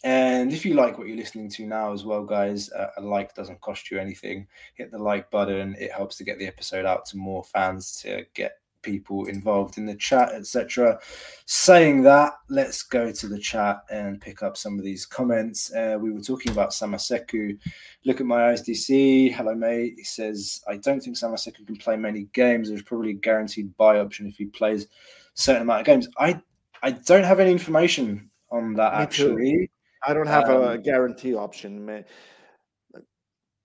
[0.05, 3.35] And if you like what you're listening to now as well, guys, uh, a like
[3.35, 4.47] doesn't cost you anything.
[4.75, 5.75] Hit the like button.
[5.79, 8.53] It helps to get the episode out to more fans to get
[8.89, 10.99] people involved in the chat, etc.
[11.47, 15.73] Saying that, let's go to the chat and pick up some of these comments.
[15.75, 17.59] Uh, we were talking about Samassékou.
[18.07, 19.33] Look at my ISDC.
[19.35, 19.95] Hello, mate.
[19.99, 22.69] He says, I don't think Samassékou can play many games.
[22.69, 24.89] There's probably a guaranteed buy option if he plays a
[25.35, 26.09] certain amount of games.
[26.19, 26.41] I
[26.83, 29.03] I don't have any information on that Me too.
[29.03, 29.71] actually.
[30.07, 31.73] I don't have a Um, guarantee option.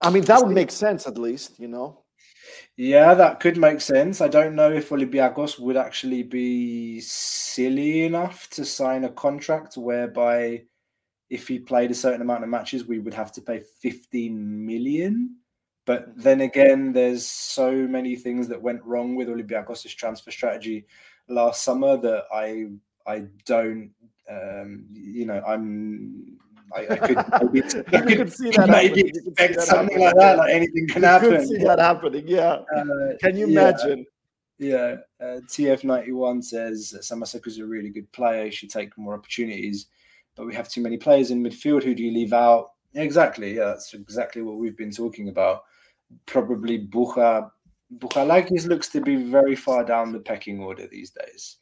[0.01, 2.02] I mean, that would make sense at least, you know.
[2.77, 4.19] Yeah, that could make sense.
[4.19, 10.63] I don't know if Olympiacos would actually be silly enough to sign a contract whereby
[11.29, 15.37] if he played a certain amount of matches, we would have to pay 15 million.
[15.85, 20.85] But then again, there's so many things that went wrong with Olympiacos' transfer strategy
[21.29, 22.67] last summer that I
[23.07, 23.91] I don't
[24.29, 26.37] um you know I'm
[26.75, 29.07] I, I could maybe, I could could see that maybe happening.
[29.07, 30.05] You see expect that something happening.
[30.05, 31.31] like that, like anything can You happen.
[31.31, 32.27] could see that happening.
[32.27, 32.59] Yeah.
[32.75, 32.85] Uh,
[33.21, 33.69] Can you yeah.
[33.69, 34.05] imagine?
[34.59, 38.45] Yeah, uh, TF91 says Samassékou's a really good player.
[38.45, 39.87] He should take more opportunities,
[40.35, 41.83] but we have too many players in midfield.
[41.83, 42.71] Who do you leave out?
[42.93, 43.55] Exactly.
[43.55, 45.63] Yeah, that's exactly what we've been talking about.
[46.27, 47.49] Probably Bucha.
[47.97, 51.57] Bouchalakis looks to be very far down the pecking order these days.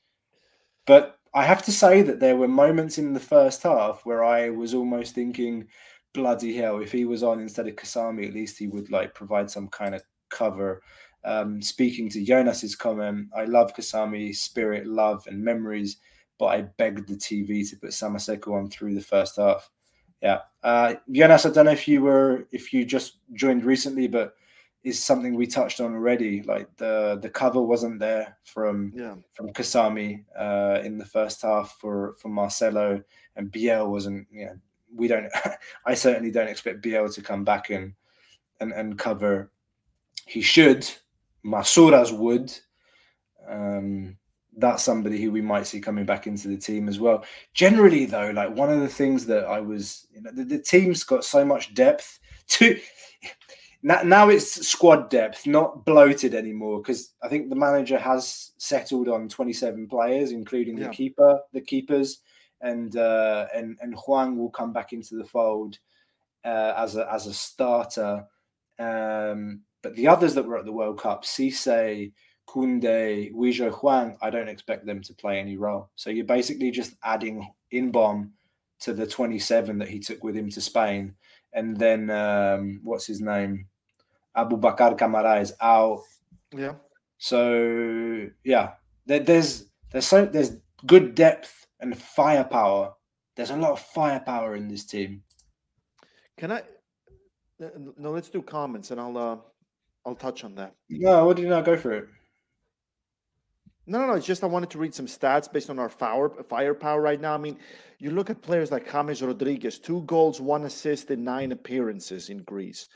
[0.86, 4.50] But I have to say that there were moments in the first half where I
[4.50, 5.68] was almost thinking,
[6.14, 9.50] bloody hell, if he was on instead of Kasami, at least he would like provide
[9.50, 10.82] some kind of cover.
[11.24, 15.98] Um, speaking to Jonas's comment, I love Kasami, spirit, love, and memories,
[16.38, 19.70] but I begged the TV to put Samassékou on through the first half.
[20.22, 24.34] Yeah, uh, Jonas, I don't know if you were if you just joined recently, but
[24.84, 26.42] is something we touched on already.
[26.44, 29.16] Like the the cover wasn't there from Yeah.
[29.32, 33.02] from Kasami uh, in the first half for for Marcelo
[33.36, 34.28] and Biel wasn't.
[34.32, 34.56] You know,
[34.96, 35.30] we don't.
[35.86, 37.94] I certainly don't expect Biel to come back and
[38.60, 39.52] and and cover.
[40.26, 40.88] He should.
[41.46, 42.54] Masouras would.
[43.48, 44.18] Um,
[44.58, 47.24] that's somebody who we might see coming back into the team as well.
[47.54, 51.04] Generally, though, like one of the things that I was, you know, the, the team's
[51.04, 52.20] got so much depth.
[52.48, 52.78] To
[53.84, 56.82] now, now it's squad depth, not bloated anymore.
[56.82, 60.88] Because I think the manager has settled on 27 players, including Yeah.
[60.88, 62.20] the keeper, the keepers,
[62.62, 65.80] and uh, and and Juan will come back into the fold
[66.46, 68.26] uh, as a as a starter.
[68.78, 72.12] Um, but the others that were at the World Cup, Cisse,
[72.48, 75.90] Kunde, Wijo, Juan, I don't expect them to play any role.
[75.96, 78.30] So you're basically just adding Inbeom
[78.82, 81.16] to the 27 that he took with him to Spain.
[81.54, 83.68] And then um, what's his name?
[84.36, 86.02] Abu Bakar Camara is out.
[86.56, 86.76] Yeah.
[87.18, 88.72] So yeah,
[89.06, 92.94] there, there's there's so there's good depth and firepower.
[93.36, 95.24] There's a lot of firepower in this team.
[96.38, 96.60] Can I?
[97.64, 99.38] uh, No, let's do comments, and I'll uh,
[100.06, 100.76] I'll touch on that.
[100.90, 102.08] No, what did you not go for it?
[103.88, 104.14] No, no, no.
[104.14, 107.34] It's just I wanted to read some stats based on our fire, firepower right now.
[107.34, 107.58] I mean,
[108.00, 112.40] you look at players like James Rodriguez, two goals, one assist in nine appearances in
[112.44, 112.88] Greece.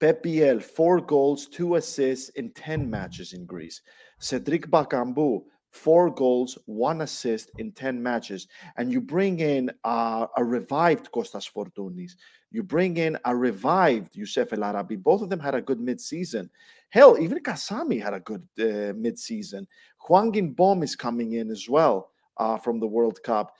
[0.00, 3.82] Pep Biel, four goals, two assists in 10 matches in Greece.
[4.18, 8.48] Cedric Bakambu, four goals, one assist in 10 matches.
[8.78, 12.12] And you bring in uh, a revived Kostas Fortounis.
[12.50, 14.96] You bring in a revived Youssef El Arabi.
[14.96, 16.50] Both of them had a good mid-season.
[16.88, 19.68] Hell, even Kasami had a good uh, mid-season.
[19.98, 23.52] Hwang Bom is coming in as well uh, from the World Cup.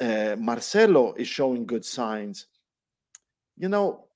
[0.00, 2.48] Uh, Marcelo is showing good signs.
[3.56, 4.08] You know,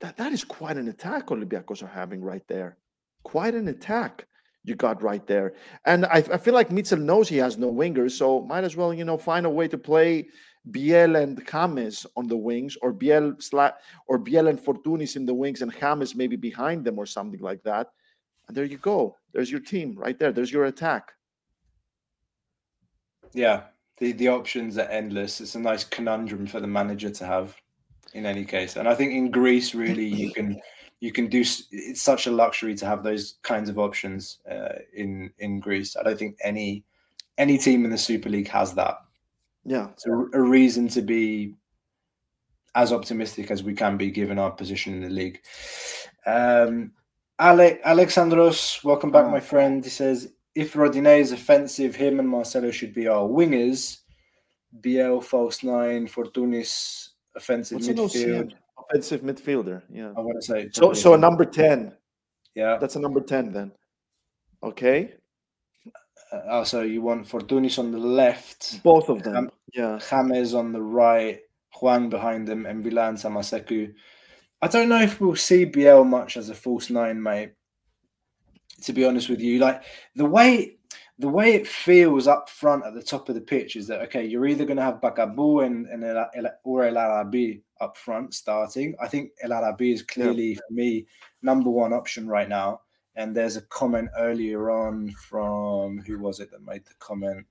[0.00, 2.78] that, that is quite an attack Olympiacos are having right there.
[3.22, 4.26] Quite an attack
[4.64, 5.54] you got right there.
[5.84, 8.92] And I, I feel like Míchel knows he has no wingers, so might as well,
[8.92, 10.28] you know, find a way to play
[10.70, 13.74] Biel and James on the wings, or Biel sla-
[14.06, 17.62] or Biel and Fortounis in the wings, and James maybe behind them or something like
[17.62, 17.88] that.
[18.48, 19.16] And there you go.
[19.32, 20.32] There's your team right there.
[20.32, 21.12] There's your attack.
[23.32, 23.62] Yeah,
[23.98, 25.40] the the options are endless.
[25.40, 27.56] It's a nice conundrum for the manager to have.
[28.14, 30.60] In any case, and I think in Greece, really, you can
[31.00, 31.40] you can do.
[31.70, 35.96] It's such a luxury to have those kinds of options uh, in in Greece.
[35.96, 36.84] I don't think any
[37.38, 38.96] any team in the Super League has that.
[39.64, 39.88] Yeah.
[39.90, 41.54] It's a, a reason to be
[42.74, 45.40] as optimistic as we can be given our position in the league.
[46.26, 46.92] Um,
[47.40, 49.30] Ale- Alexandros, welcome back, Oh.
[49.30, 49.82] my friend.
[49.84, 53.98] He says if Rodinei is offensive, him and Marcelo should be our wingers.
[54.80, 57.09] Biel, false nine, Fortounis,
[57.40, 58.52] offensive What's midfield.
[58.78, 59.82] Offensive midfielder.
[59.90, 60.12] Yeah.
[60.16, 61.92] I want to say So so a number 10.
[62.54, 62.78] Yeah.
[62.80, 63.72] That's a number 10 then.
[64.62, 65.14] Okay.
[66.32, 68.82] Uh, also, you want Fortounis on the left.
[68.82, 69.36] Both of them.
[69.36, 69.98] Um, yeah.
[69.98, 71.40] James on the right,
[71.80, 73.92] Juan behind them, and Vilan Samassékou.
[74.62, 77.52] I don't know if we'll see Biel much as a false nine, mate.
[78.84, 79.82] To be honest with you, like
[80.14, 80.78] the way
[81.20, 84.24] the way it feels up front at the top of the pitch is that okay,
[84.24, 88.32] you're either going to have Bakambu and, and El, El, or El Arabi up front
[88.34, 88.94] starting.
[89.00, 90.54] I think El Arabi is clearly yeah.
[90.56, 91.06] for me
[91.42, 92.80] number one option right now.
[93.16, 97.44] And there's a comment earlier on from who was it that made the comment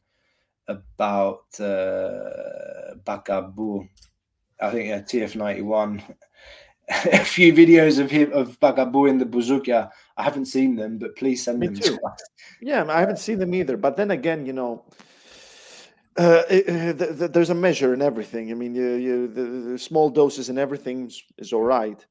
[0.68, 3.88] about uh, Bakambu?
[4.60, 6.02] I think yeah, TF91.
[7.14, 9.90] a few videos of him of Bakambu in the bouzoukia.
[10.18, 11.98] I haven't seen them, but please send Me them too.
[11.98, 12.22] to us.
[12.62, 13.78] Yeah, I haven't seen them either.
[13.78, 14.86] But then again, you know,
[16.18, 18.52] uh, it, uh, th- th- there's a measure in everything.
[18.52, 22.04] I mean, you, you, the, the small doses and everything is, is all right.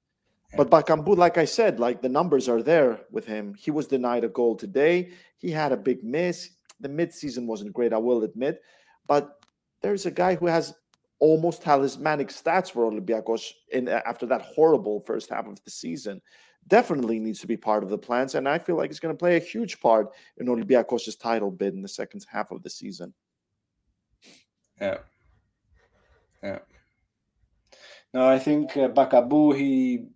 [0.56, 3.54] But Bakambu, like I said, like the numbers are there with him.
[3.54, 5.10] He was denied a goal today.
[5.36, 6.50] He had a big miss.
[6.80, 8.62] The midseason wasn't great, I will admit.
[9.06, 9.38] But
[9.82, 10.72] there's a guy who has
[11.20, 16.20] almost talismanic stats for Olympiacos in after that horrible first half of the season.
[16.66, 19.18] Definitely needs to be part of the plans, and I feel like he's going to
[19.18, 23.14] play a huge part in Olympiacos' title bid in the second half of the season.
[24.80, 24.98] Yeah,
[26.42, 26.58] yeah.
[28.12, 29.56] No, I think uh, Bakambu.
[29.56, 30.06] He,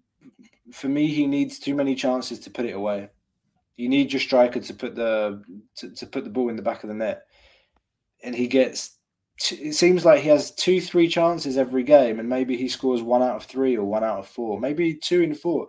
[0.73, 3.09] for me, he needs too many chances to put it away.
[3.77, 5.43] You need your striker to put the
[5.77, 7.23] to, to put the ball in the back of the net,
[8.23, 8.99] and he gets
[9.51, 13.23] it seems like he has two, three chances every game, and maybe he scores one
[13.23, 15.69] out of three or one out of four, maybe two in four.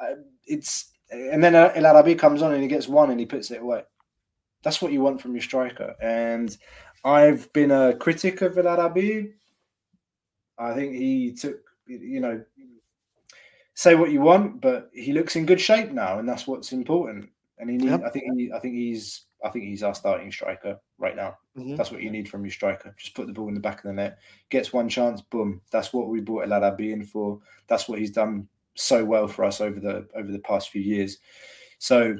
[0.00, 3.50] Uh, it's and then El Arabi comes on and he gets one and he puts
[3.50, 3.82] it away.
[4.62, 5.94] That's what you want from your striker.
[6.02, 6.56] And
[7.04, 9.32] I've been a critic of El Arabi.
[10.58, 12.42] I think he took, you know,
[13.74, 17.28] say what you want, but he looks in good shape now, and that's what's important.
[17.58, 18.02] And he, need, yep.
[18.04, 21.38] I think, he, I think he's I think he's our starting striker right now.
[21.56, 21.76] Mm-hmm.
[21.76, 22.94] That's what you need from your striker.
[22.98, 24.18] Just put the ball in the back of the net.
[24.50, 25.60] Gets one chance, boom.
[25.70, 27.40] That's what we brought El Arabi in for.
[27.66, 31.18] That's what he's done so well for us over the over the past few years.
[31.78, 32.16] So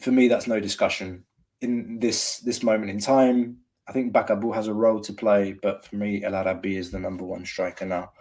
[0.00, 1.24] for me, that's no discussion.
[1.60, 3.58] In this this moment in time,
[3.88, 6.98] I think Bakambu has a role to play, but for me, El Arabi is the
[6.98, 8.12] number one striker now.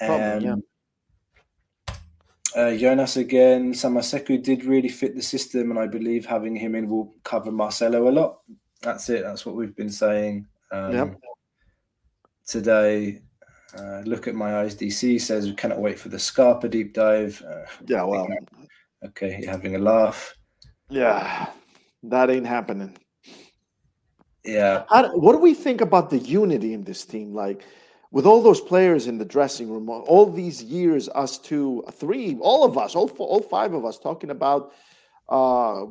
[0.00, 0.54] Um, yeah.
[2.56, 6.88] Uh, Jonas again, Samassékou did really fit the system, and I believe having him in
[6.88, 8.38] will cover Marcelo a lot.
[8.80, 9.24] That's it.
[9.24, 11.16] That's what we've been saying um, yep.
[12.46, 13.20] today.
[13.78, 14.74] Uh, look at my eyes.
[14.74, 17.42] DC says we cannot wait for the Scarpa deep dive.
[17.46, 18.26] Uh, yeah, well,
[19.04, 20.34] okay, you're having a laugh.
[20.88, 21.50] Yeah,
[22.04, 22.96] that ain't happening.
[24.46, 24.84] Yeah.
[24.88, 27.34] How, what do we think about the unity in this team?
[27.34, 27.64] Like,
[28.16, 32.64] with all those players in the dressing room, all these years, us two, three, all
[32.64, 34.72] of us, all four, all five of us, talking about.
[35.28, 35.84] Uh,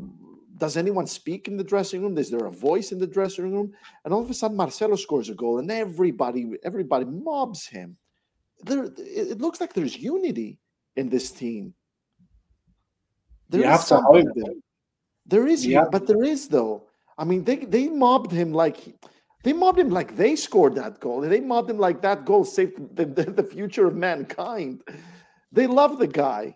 [0.57, 2.17] does anyone speak in the dressing room?
[2.17, 3.73] Is there a voice in the dressing room?
[4.03, 7.95] And all of a sudden, Marcelo scores a goal, and everybody, everybody mobs him.
[8.63, 10.57] There, it looks like there's unity
[10.95, 11.75] in this team.
[13.49, 14.55] There you is something there.
[15.27, 15.83] There is, yeah.
[15.91, 16.87] but there is though.
[17.19, 18.79] I mean, they they mobbed him like
[19.45, 21.21] they mobbed him like they scored that goal.
[21.21, 24.81] They mobbed him like that goal saved the, the, the future of mankind.
[25.51, 26.55] They love the guy.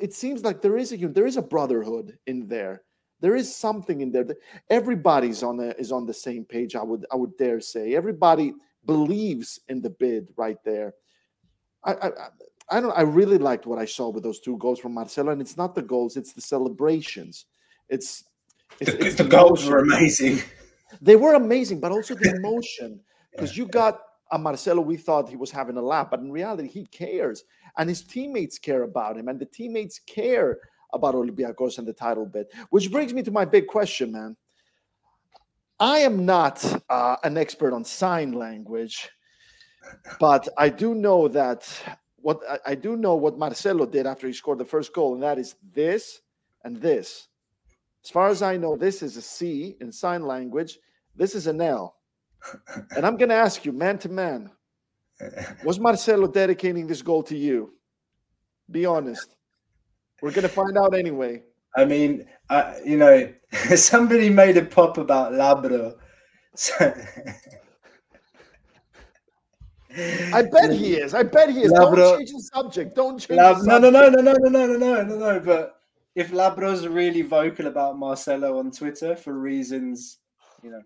[0.00, 2.82] It seems like there is a there is a brotherhood in there.
[3.18, 4.22] There is something in there.
[4.22, 4.36] That
[4.70, 6.76] everybody's on the is on the same page.
[6.76, 8.54] I would I would dare say everybody
[8.86, 10.94] believes in the bid right there.
[11.82, 12.10] I, I
[12.70, 12.96] I don't.
[12.96, 15.74] I really liked what I saw with those two goals from Marcelo, and it's not
[15.74, 17.46] the goals; it's the celebrations.
[17.88, 18.22] It's
[18.78, 20.44] it's, it's the, the goals were amazing.
[21.00, 24.00] They were amazing, but also the emotion because you got
[24.32, 24.80] a Marcelo.
[24.80, 27.44] We thought he was having a laugh, but in reality, he cares,
[27.78, 30.58] and his teammates care about him, and the teammates care
[30.92, 32.46] about Olympiacos and the title bid.
[32.70, 34.36] Which brings me to my big question, man.
[35.78, 39.08] I am not uh, an expert on sign language,
[40.18, 41.66] but I do know that
[42.16, 45.38] what I do know what Marcelo did after he scored the first goal, and that
[45.38, 46.20] is this
[46.64, 47.28] and this.
[48.04, 50.78] As far as I know, this is a C in sign language.
[51.16, 51.96] This is an L.
[52.96, 54.50] And I'm going to ask you, man to man,
[55.64, 57.74] was Marcelo dedicating this goal to you?
[58.70, 59.36] Be honest.
[60.22, 61.42] We're going to find out anyway.
[61.76, 63.32] I mean, uh, you know,
[63.76, 65.94] somebody made a pop about Labro.
[70.32, 71.14] I bet he is.
[71.14, 71.72] I bet he is.
[71.72, 72.94] Labro, Don't change the subject.
[72.94, 73.38] Don't change.
[73.38, 75.40] Lab, no, no, no, no, no, no, no, no, no, no.
[75.40, 75.79] But
[76.14, 80.18] if Labro's really vocal about Marcelo on Twitter for reasons,
[80.62, 80.82] you know,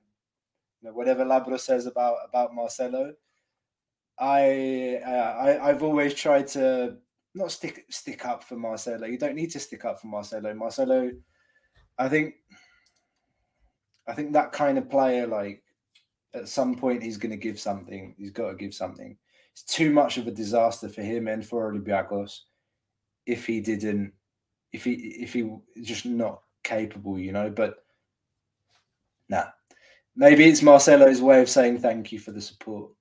[0.82, 3.14] you know whatever Labro says about about Marcelo,
[4.18, 6.98] I, uh, I I've always tried to
[7.34, 9.06] not stick stick up for Marcelo.
[9.06, 10.54] You don't need to stick up for Marcelo.
[10.54, 11.10] Marcelo,
[11.98, 12.34] I think,
[14.06, 15.62] I think that kind of player, like
[16.34, 18.14] at some point, he's going to give something.
[18.18, 19.16] He's got to give something.
[19.52, 22.40] It's too much of a disaster for him and for Olympiacos
[23.24, 24.12] if he didn't
[24.74, 25.48] if he if he
[25.82, 27.48] just not capable, you know.
[27.50, 27.84] But
[29.28, 29.46] Nah.
[30.16, 32.92] Maybe it's Marcelo's way of saying thank you for the support.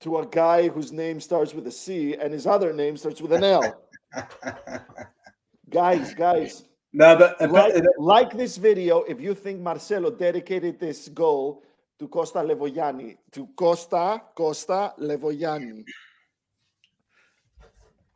[0.00, 3.32] To a guy whose name starts with a C and his other name starts with
[3.32, 3.82] an L.
[5.70, 10.78] guys, guys, no, but, uh, like, but like this video if you think Marcelo dedicated
[10.78, 11.62] this goal
[11.98, 15.84] to Costa Levoyani, to Costa Costa Levoyani.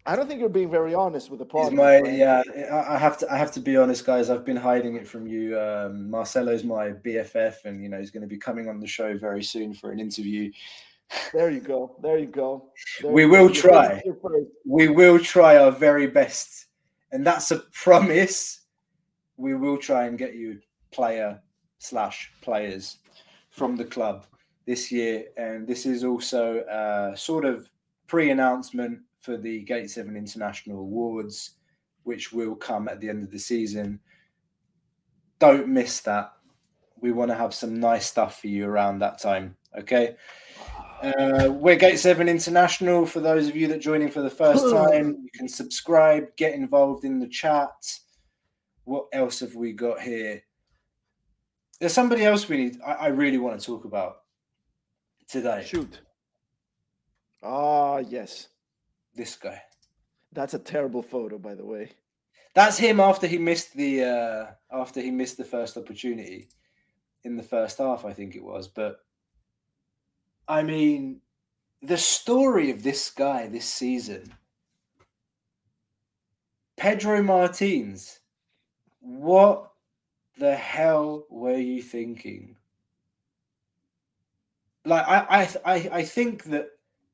[0.06, 1.76] I don't think you're being very honest with the problem.
[1.76, 2.42] my yeah.
[2.72, 4.30] I have to I have to be honest, guys.
[4.30, 5.58] I've been hiding it from you.
[5.58, 9.18] Um, Marcelo's my BFF, and you know he's going to be coming on the show
[9.18, 10.52] very soon for an interview.
[11.32, 11.96] There you go.
[12.02, 12.70] There you go.
[13.00, 13.54] There We you will go.
[13.54, 13.88] Try.
[13.88, 14.50] heard it here first.
[14.64, 16.66] We will try our very best,
[17.12, 18.60] and that's a promise.
[19.36, 20.60] We will try and get you
[20.92, 21.40] player
[21.78, 22.98] slash players
[23.50, 24.26] from the club
[24.66, 27.68] this year, and this is also a sort of
[28.06, 31.56] pre-announcement for the Gate Seven International Awards,
[32.04, 33.98] which will come at the end of the season.
[35.40, 36.32] Don't miss that.
[37.00, 39.56] We want to have some nice stuff for you around that time.
[39.76, 40.14] Okay.
[41.02, 43.04] Uh, we're Gate 7 International.
[43.04, 47.04] For those of you that joining for the first time, you can subscribe, get involved
[47.04, 47.74] in the chat.
[48.84, 50.40] What else have we got here?
[51.80, 52.78] There's somebody else we need.
[52.86, 54.18] I, I really want to talk about
[55.28, 55.64] today.
[55.66, 56.00] Shoot.
[57.42, 58.48] Ah, yes.
[59.16, 59.62] This guy.
[60.32, 61.92] That's a terrible photo, by the way.
[62.54, 66.48] That's him after he missed the uh, after he missed the first opportunity
[67.24, 68.68] in the first half, I think it was.
[68.68, 68.98] But
[70.46, 71.20] I mean,
[71.82, 74.32] the story of this guy this season,
[76.76, 78.20] Pedro Martins.
[79.00, 79.70] What
[80.38, 82.56] the hell were you thinking?
[84.84, 86.66] Like I, I, I, I think that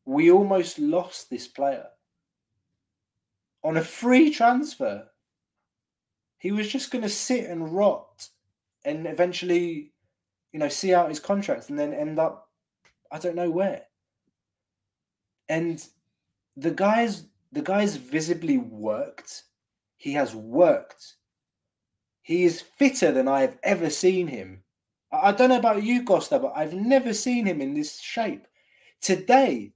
[0.04, 1.86] we almost lost this player
[3.62, 5.06] on a free transfer.
[6.38, 8.28] He was just going to sit and rot
[8.84, 9.92] and eventually,
[10.52, 12.48] you know, see out his contract and then end up,
[13.12, 13.82] I don't know where.
[15.48, 15.84] And
[16.56, 19.44] the guy's the guy's visibly worked.
[19.98, 21.16] He has worked.
[22.22, 24.62] He is fitter than I have ever seen him.
[25.12, 28.46] I I don't know about you, Costa, but I've never seen him in this shape.
[29.02, 29.72] Today,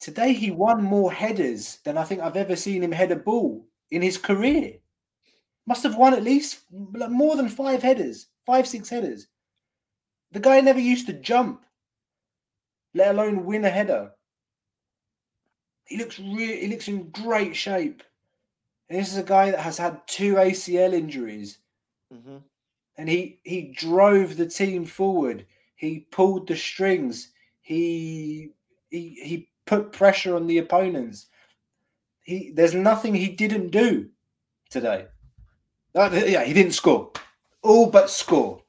[0.00, 3.66] today he won more headers than I think I've ever seen him head a ball
[3.90, 4.74] in his career.
[5.66, 9.28] Must have won at least more than five headers, five, six headers.
[10.32, 11.64] The guy never used to jump,
[12.94, 14.12] let alone win a header.
[15.84, 18.02] He looks really, he looks in great shape.
[18.88, 21.58] And this is a guy that has had two ACL injuries,
[22.12, 22.38] Mm-hmm.
[22.98, 25.46] and he he drove the team forward.
[25.76, 27.30] He pulled the strings.
[27.62, 28.50] He
[28.88, 31.26] he he put pressure on the opponents.
[32.22, 34.08] He there's nothing he didn't do
[34.70, 35.06] today.
[35.94, 37.12] Uh, yeah, he didn't score.
[37.62, 38.62] All but score.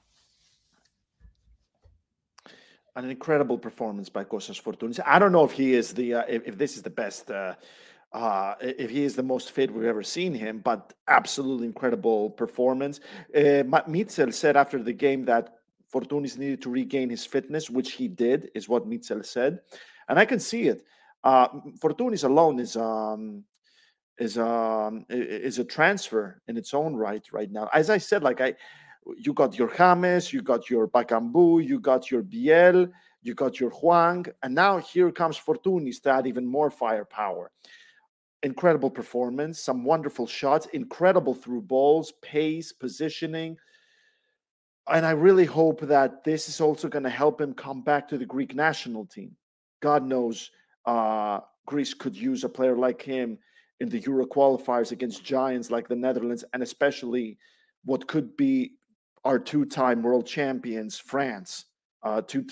[2.96, 5.00] An incredible performance by Kostas Fortounis.
[5.06, 7.56] I don't know if he is the uh, if, if this is the best uh,
[8.14, 13.00] uh, if he is the most fit we've ever seen him, but absolutely incredible performance.
[13.36, 13.64] Uh,
[14.10, 15.56] said after the game that
[15.94, 19.60] Fortounis needed to regain his fitness, which he did, is what Míchel said,
[20.12, 20.84] and I can see it.
[21.24, 21.47] Uh,
[21.80, 23.45] Fortounis alone is um,
[24.20, 27.70] is um, is a transfer in its own right right now.
[27.74, 28.53] As I said, like I,
[29.18, 32.89] you got your James, you got your Bakambu, you got your Biel,
[33.24, 37.51] you got your Hwang, and now here comes Fortounis to add even more firepower
[38.43, 43.55] incredible performance, some wonderful shots, incredible through balls, pace, positioning.
[44.88, 48.18] And I really hope that this is also going to help him come back to
[48.18, 49.36] the Greek national team.
[49.82, 50.52] God knows
[50.86, 53.38] uh, Greece could use a player like him
[53.80, 57.38] in the Euro qualifiers against giants like the Netherlands, and especially
[57.84, 58.74] what could be
[59.24, 61.66] our two-time world champions, France.
[62.04, 62.44] Uh, two,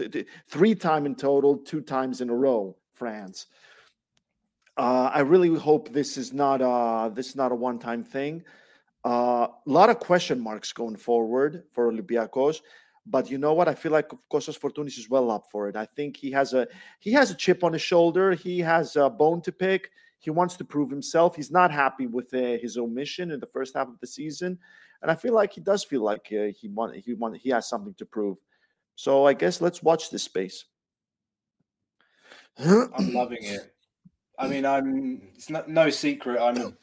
[0.48, 3.48] three time in total, two times in a row, France.
[4.78, 8.44] Uh, I really hope this is not uh this is not a one time thing.
[9.06, 12.62] A uh, lot of question marks going forward for Olympiacos,
[13.10, 13.68] but you know what?
[13.68, 15.76] I feel like Kostas Fortounis is well up for it.
[15.76, 16.68] I think he has a
[16.99, 18.34] he has a chip on his shoulder.
[18.34, 19.91] He has a bone to pick.
[20.20, 21.36] He wants to prove himself.
[21.36, 24.60] He's not happy with uh, his omission in the first half of the season,
[25.01, 27.68] and I feel like he does feel like uh, he want he want he has
[27.68, 28.38] something to prove.
[28.95, 30.66] So I guess let's watch this space.
[32.60, 33.74] I'm loving it.
[34.38, 35.22] I mean, I'm.
[35.36, 36.39] It's not no secret.
[36.39, 36.74] I'm a,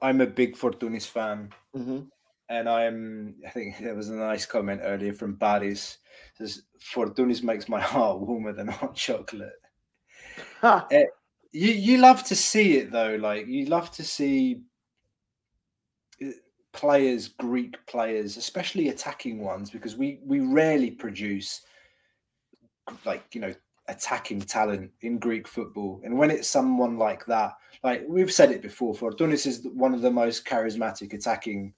[0.00, 2.08] I'm a big Fortounis fan, Mhm.
[2.52, 3.34] And I'm.
[3.46, 5.98] I think there was a nice comment earlier from Baris.
[6.36, 9.60] Says Fortounis makes my heart warmer than hot chocolate.
[10.60, 10.86] Ha!
[10.90, 11.04] Eh,
[11.52, 13.16] you you love to see it though.
[13.16, 14.62] Like you love to see.
[16.20, 16.32] Eh,
[16.72, 21.62] players, Greek players, especially attacking ones, because we we rarely produce
[23.06, 23.54] like you know
[23.88, 26.00] attacking talent in Greek football.
[26.04, 30.02] And when it's someone like that, like we've said it before, Fortounis is one of
[30.02, 31.72] the most charismatic attacking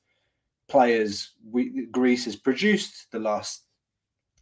[0.75, 3.62] players we Greece has produced the last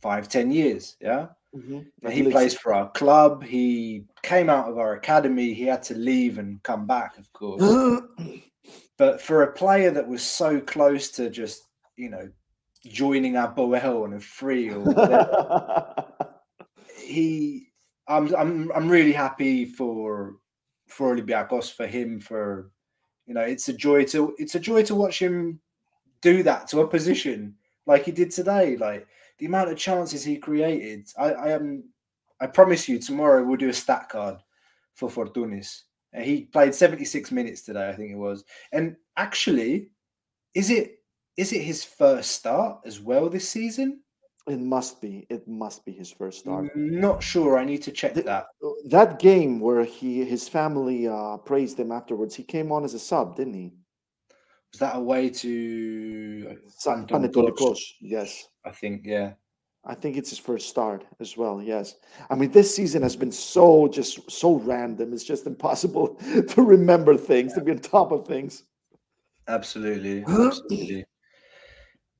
[0.00, 0.96] five, ten years.
[0.98, 1.26] Yeah.
[1.54, 2.08] Mm-hmm.
[2.08, 3.44] he plays for our club.
[3.44, 5.52] He came out of our academy.
[5.52, 7.62] He had to leave and come back, of course.
[8.98, 12.30] but for a player that was so close to just, you know,
[12.86, 16.06] joining APOEL on a free or whatever,
[16.96, 17.68] he,
[18.08, 20.36] I'm, I'm, I'm really happy for
[20.88, 22.70] for Olympiacos for him for,
[23.26, 25.60] you know, it's a joy to it's a joy to watch him
[26.22, 27.54] do that to opposition
[27.86, 28.76] like he did today.
[28.76, 29.06] Like
[29.38, 31.08] the amount of chances he created.
[31.18, 31.84] I, I am.
[32.40, 34.36] I promise you, tomorrow we'll do a stat card
[34.94, 35.82] for Fortounis.
[36.12, 38.44] And he played 76 minutes today, I think it was.
[38.72, 39.90] And actually,
[40.54, 40.98] is it
[41.36, 44.00] is it his first start as well this season?
[44.48, 45.24] It must be.
[45.30, 46.74] It must be his first start.
[46.74, 47.58] Not sure.
[47.58, 48.46] I need to check The- that.
[48.86, 52.98] That game where he his family uh, praised him afterwards, he came on as a
[52.98, 53.72] sub, didn't he?
[54.72, 57.06] Was that away to San
[58.00, 58.48] Yes.
[58.64, 59.32] I think, yeah.
[59.84, 61.60] I think it's his first start as well.
[61.60, 61.96] Yes.
[62.30, 65.12] I mean, this season has been so just so random.
[65.12, 66.14] It's just impossible
[66.48, 68.64] to remember things, to be on top of things.
[69.48, 71.04] Absolutely, absolutely.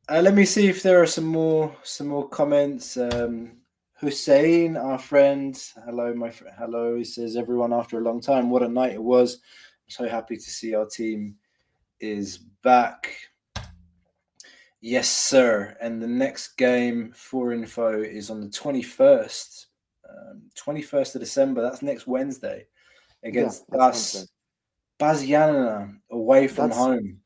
[0.08, 2.96] Uh, let me see if there are some more some more comments.
[2.96, 3.52] Um,
[4.00, 6.54] Hussein, our friend, hello, my friend.
[6.58, 8.50] Hello, he says everyone after a long time.
[8.50, 9.34] What a night it was.
[9.34, 11.36] I'm so happy to see our team
[12.02, 13.16] is back.
[14.80, 15.76] Yes, sir.
[15.80, 19.66] And the next game for info is on the 21st,
[20.10, 21.62] um, 21st of December.
[21.62, 22.66] That's next Wednesday
[23.22, 24.26] against that's
[24.98, 25.88] Bas Wednesday.
[26.10, 27.18] Away from That's- home.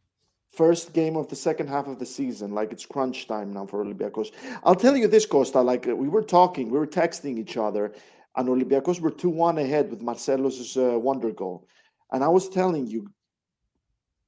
[0.53, 2.53] First game of the second half of the season.
[2.53, 4.33] Like it's crunch time now for Olympiacos.
[4.65, 5.61] I'll tell you this, Costa.
[5.61, 7.93] Like we were talking, we were texting each other,
[8.37, 11.69] and Olympiacos were 2 1 ahead with Marcelo's uh, wonder goal.
[12.11, 13.07] And I was telling you,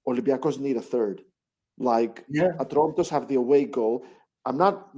[0.09, 1.23] Olympiacos need a third.
[1.79, 2.53] Like Yeah.
[2.59, 4.05] Atromitos have the away goal.
[4.45, 4.89] I'm not.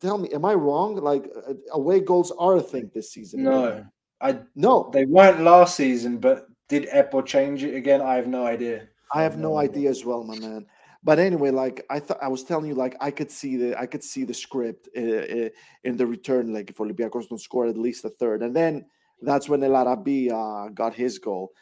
[0.00, 0.96] Tell me, am I wrong?
[0.96, 3.42] Like uh, away goals are a thing this season.
[3.42, 3.84] No,
[4.20, 8.02] I no, they weren't last season, but did EPO change it again?
[8.02, 8.88] I have no idea.
[9.14, 10.66] I have no idea as well, my man.
[11.02, 13.86] But anyway, like I thought, I was telling you, like I could see the I
[13.86, 15.48] could see the script uh, uh,
[15.84, 18.84] in the return, like if Olympiacos don't score at least a third, and then
[19.22, 21.52] that's when El Arabi uh, got his goal.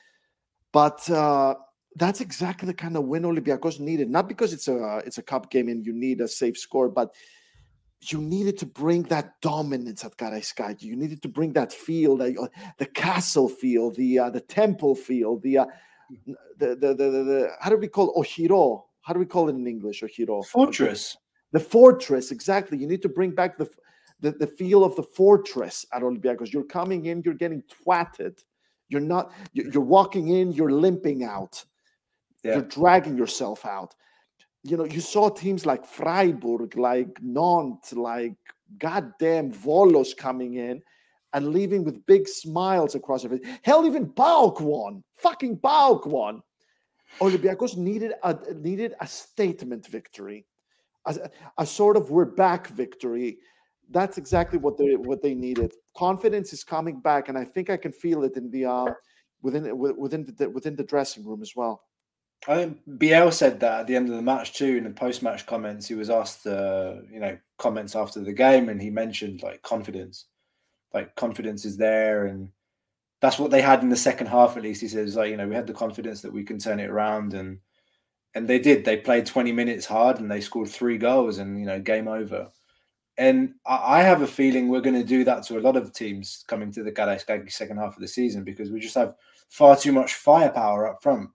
[0.72, 1.54] But uh,
[1.96, 4.10] that's exactly the kind of win Olympiacos needed.
[4.10, 7.14] Not because it's a it's a cup game and you need a safe score, but
[8.02, 10.82] you needed to bring that dominance at Karaiskaki.
[10.82, 12.46] You needed to bring that feel, the, uh,
[12.78, 15.66] the castle feel, the uh, the temple feel, the, uh,
[16.58, 18.16] the, the, the the the how do we call it?
[18.16, 18.82] Ohiro?
[19.00, 20.02] How do we call it in English?
[20.02, 20.44] Ohiro.
[20.44, 21.16] Fortress.
[21.52, 22.76] The fortress, exactly.
[22.76, 23.68] You need to bring back the
[24.20, 26.52] the, the feel of the fortress at Olympiacos.
[26.52, 28.42] You're coming in, you're getting twatted.
[28.88, 29.32] You're not.
[29.52, 31.64] You're walking in, you're limping out.
[32.42, 32.54] Yeah.
[32.54, 33.94] You're dragging yourself out.
[34.62, 38.34] You know, you saw teams like Freiburg, like Nantes, like
[38.78, 40.82] goddamn Volos coming in
[41.32, 43.46] and leaving with big smiles across their face.
[43.62, 45.04] Hell, even PAOK won.
[45.16, 46.42] Fucking PAOK won.
[47.20, 50.44] Olympiacos needed a needed a statement victory,
[51.06, 53.38] a, a sort of we're back victory.
[53.90, 55.72] That's exactly what they what they needed.
[55.96, 58.92] Confidence is coming back, and I think I can feel it in the uh,
[59.42, 61.82] within within the within the dressing room as well.
[62.48, 64.76] I think Biel said that at the end of the match too.
[64.76, 68.80] In the post-match comments, he was asked, uh, you know, comments after the game, and
[68.80, 70.26] he mentioned like confidence,
[70.94, 72.50] like confidence is there, and
[73.20, 74.56] that's what they had in the second half.
[74.56, 76.78] At least he says, like, you know, we had the confidence that we can turn
[76.78, 77.58] it around, and
[78.34, 78.84] and they did.
[78.84, 82.48] They played 20 minutes hard, and they scored three goals, and you know, game over.
[83.18, 85.92] And I I have a feeling we're going to do that to a lot of
[85.92, 89.14] teams coming to the Karaiskaki second half of the season because we just have
[89.48, 91.30] far too much firepower up front.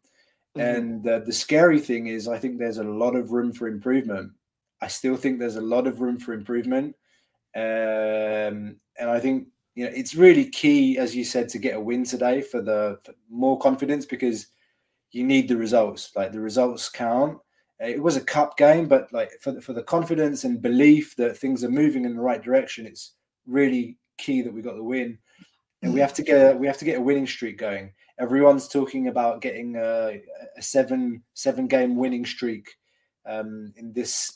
[0.57, 0.77] Mhm.
[0.77, 4.31] And uh, the scary thing is, I think there's a lot of room for improvement.
[4.81, 6.95] I still think there's a lot of room for improvement.
[7.55, 11.79] Um, and I think, you know, it's really key, as you said, to get a
[11.79, 14.47] win today for the for more confidence because
[15.11, 16.11] you need the results.
[16.15, 17.37] Like the results count.
[17.79, 21.37] It was a cup game, but like for the, for the confidence and belief that
[21.37, 23.13] things are moving in the right direction, it's
[23.47, 25.17] really key that we got the win.
[25.81, 27.91] And we have to get a, we have to get a winning streak going
[28.22, 30.22] everyone's talking about getting a,
[30.57, 32.76] a seven seven game winning streak
[33.26, 34.32] um, in this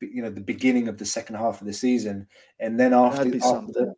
[0.00, 2.26] you know the beginning of the second half of the season.
[2.60, 3.94] And then after, after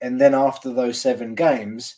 [0.00, 1.96] and then after those seven games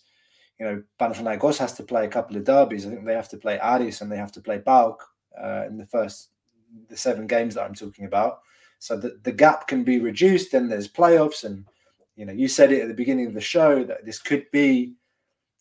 [0.58, 2.86] you know Panathinaikos has to play a couple of derbies.
[2.86, 4.96] I think they have to play Aris and they have to play PAOK
[5.40, 6.30] uh, in the first
[6.88, 8.40] the seven games that I'm talking about,
[8.78, 10.52] so that the gap can be reduced.
[10.52, 11.64] Then there's playoffs, and
[12.16, 14.94] you know, you said it at the beginning of the show that this could be,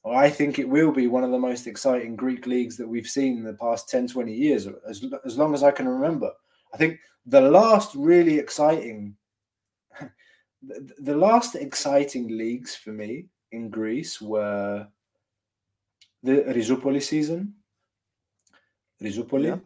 [0.05, 3.37] I think it will be, one of the most exciting Greek leagues that we've seen
[3.37, 6.31] in the past 10, 20 years, as as long as I can remember.
[6.73, 9.15] I think the last really exciting,
[10.61, 14.87] the, the last exciting leagues for me in Greece were
[16.23, 17.53] the Rizoupoli season,
[19.01, 19.59] Rizoupoli, Yeah.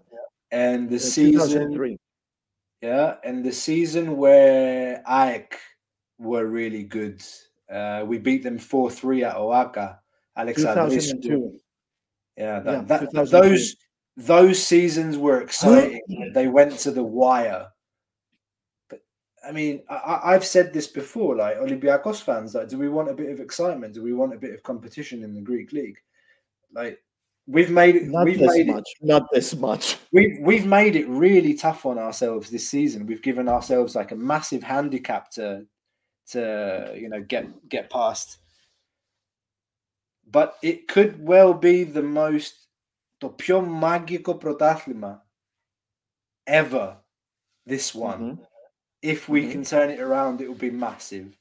[0.52, 1.98] and the Uh, season,
[2.82, 5.56] yeah, and the season where AEK
[6.18, 7.22] were really good.
[7.70, 10.00] Uh, we beat them four three at OAKA.
[10.38, 11.22] Alexandrescu.
[11.22, 11.60] 2002.
[12.38, 13.32] Yeah, that, Yeah, that, 2002.
[13.50, 13.76] those
[14.18, 16.02] those seasons were exciting.
[16.34, 17.68] they went to the wire.
[18.90, 19.02] But
[19.48, 21.36] I mean, I- I've said this before.
[21.36, 23.94] Like Olympiacos fans, like, do we want a bit of excitement?
[23.94, 25.98] Do we want a bit of competition in the Greek league?
[26.74, 27.02] Like,
[27.48, 28.04] we've made it.
[28.08, 28.74] Not we've this made it.
[28.74, 28.90] much.
[29.02, 29.98] Not this much.
[30.12, 33.06] We've we've made it really tough on ourselves this season.
[33.08, 35.66] We've given ourselves like a massive handicap to
[36.32, 38.38] to you know get get past
[40.31, 42.53] But it could well be the most
[43.18, 45.27] το πιο μάγικο πρωτάθλημα
[46.45, 46.97] ever.
[47.68, 48.39] This one, Mhm.
[49.03, 49.51] if we Mhm.
[49.51, 51.37] can turn it around, it will be massive.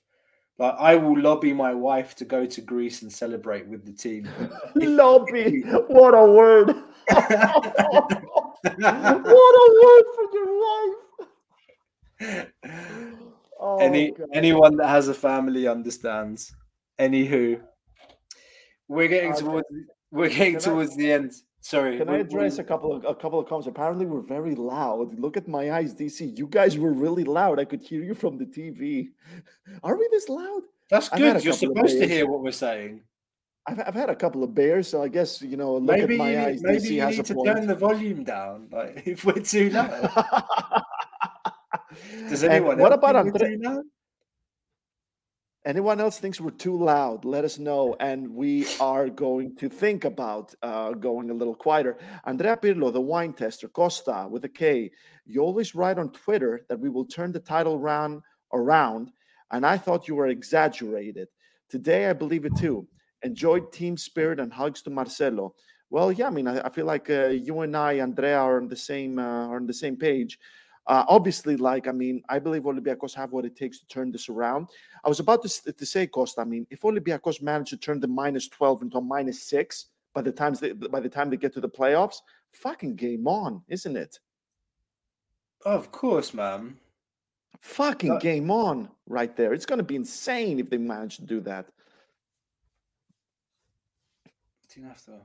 [0.57, 4.23] Like I will lobby my wife to go to Greece and celebrate with the team.
[4.75, 5.61] Lobby.
[5.88, 6.67] What a word.
[9.33, 11.01] what a word for your wife.
[13.59, 14.29] Oh, Any God.
[14.33, 16.53] anyone that has a family understands.
[16.99, 17.61] Anywho,
[18.91, 19.66] we're getting towards
[20.11, 21.32] we're getting Can I- towards the end.
[21.62, 23.66] Sorry, Can I address a couple of a couple of comments?
[23.68, 25.18] Apparently, we're very loud.
[25.24, 26.18] Look at my eyes, DC.
[26.38, 27.61] You guys were really loud.
[27.61, 29.11] I could hear you from the TV.
[29.84, 30.62] Are we this loud?
[30.91, 31.45] That's good.
[31.45, 33.03] You're supposed to hear what we're saying.
[33.66, 35.74] I've, I've had a couple of beers, so I guess you know.
[35.74, 36.62] Look Maybe at my you, eyes.
[36.62, 37.47] maybe DC you has need to point.
[37.49, 38.68] turn the volume down.
[38.72, 39.93] Like if we're too loud.
[42.30, 43.82] Does And anyone what about Andre-?
[45.66, 47.26] Anyone else thinks we're too loud?
[47.26, 51.98] Let us know, and we are going to think about uh, going a little quieter.
[52.24, 54.90] Andrea Pirlo, the wine tester, Costa with a K.
[55.26, 58.22] You always write on Twitter that we will turn the title round
[58.54, 59.11] around,
[59.50, 61.28] and I thought you were exaggerated.
[61.68, 62.88] Today, I believe it too.
[63.22, 65.54] Enjoyed team spirit and hugs to Marcelo.
[65.90, 68.68] Well, yeah, I mean, I, I feel like uh, you and I, Andrea, are on
[68.68, 70.38] the same uh, are on the same page.
[70.86, 74.28] Uh, obviously, like I mean, I believe Olympiacos have what it takes to turn this
[74.28, 74.68] around.
[75.04, 76.40] I was about to, to say, Costa.
[76.40, 80.22] I mean, if Olympiacos managed to turn the minus twelve into a minus six by
[80.22, 82.16] the times they, by the time they get to the playoffs,
[82.52, 84.18] fucking game on, isn't it?
[85.64, 86.76] Of course, man.
[87.60, 89.52] Fucking game on, right there.
[89.52, 91.66] It's going to be insane if they manage to do that.
[94.72, 95.20] Do you have to-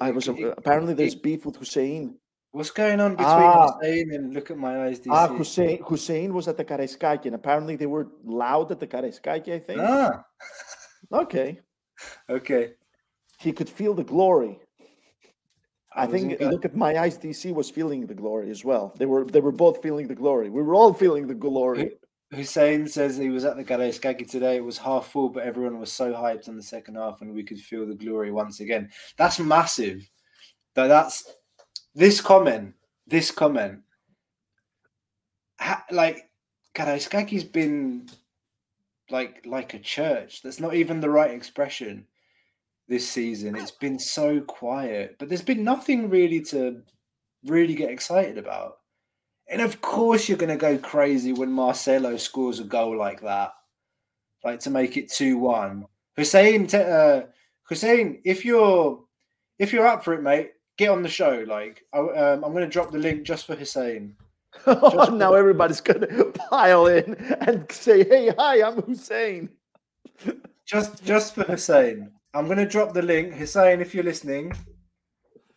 [0.00, 2.16] I was it- apparently there's it- beef with Hussein.
[2.52, 3.72] What's going on between Ah.
[3.72, 5.06] Hussein and look at my eyes, DC?
[5.10, 9.54] Ah, Hussein Hussein was at the Karaiskaki, and apparently they were loud at the Karaiskaki.
[9.54, 9.80] I think.
[9.80, 10.24] Ah,
[11.12, 11.60] Okay,
[12.28, 12.74] okay.
[13.38, 14.60] he could feel the glory.
[15.94, 17.18] I, wasn't think look at my eyes.
[17.18, 18.94] DC was feeling the glory as well.
[18.98, 20.48] They were they were both feeling the glory.
[20.48, 21.92] We were all feeling the glory.
[22.32, 24.56] Hussein says he was at the Karaiskaki today.
[24.56, 27.42] It was half full, but everyone was so hyped in the second half, and we
[27.44, 28.90] could feel the glory once again.
[29.18, 30.08] That's massive.
[30.74, 31.24] That that's
[31.94, 32.74] this comment.
[33.06, 33.80] This comment.
[35.60, 36.28] Ha, like
[36.74, 38.08] Karaiskaki's been
[39.10, 40.42] like like a church.
[40.42, 42.06] That's not even the right expression.
[42.88, 46.82] This season, it's been so quiet, but there's been nothing really to
[47.46, 48.78] really get excited about.
[49.48, 53.52] And of course, you're going to go crazy when Marcelo scores a goal like that,
[54.44, 55.86] like to make it two-one.
[56.16, 57.26] Hussein, uh,
[57.62, 59.02] Hussein, if you're
[59.58, 61.44] if you're up for it, mate, get on the show.
[61.46, 64.16] Like, I, um, I'm going to drop the link just for Hussein.
[64.66, 69.48] now everybody's gonna pile in and say, "Hey, hi, I'm Hussein."
[70.66, 72.10] Just just for Hussein.
[72.34, 73.34] I'm going to drop the link.
[73.34, 74.52] Hussein, if you're listening,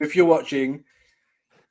[0.02, 0.84] if you're watching,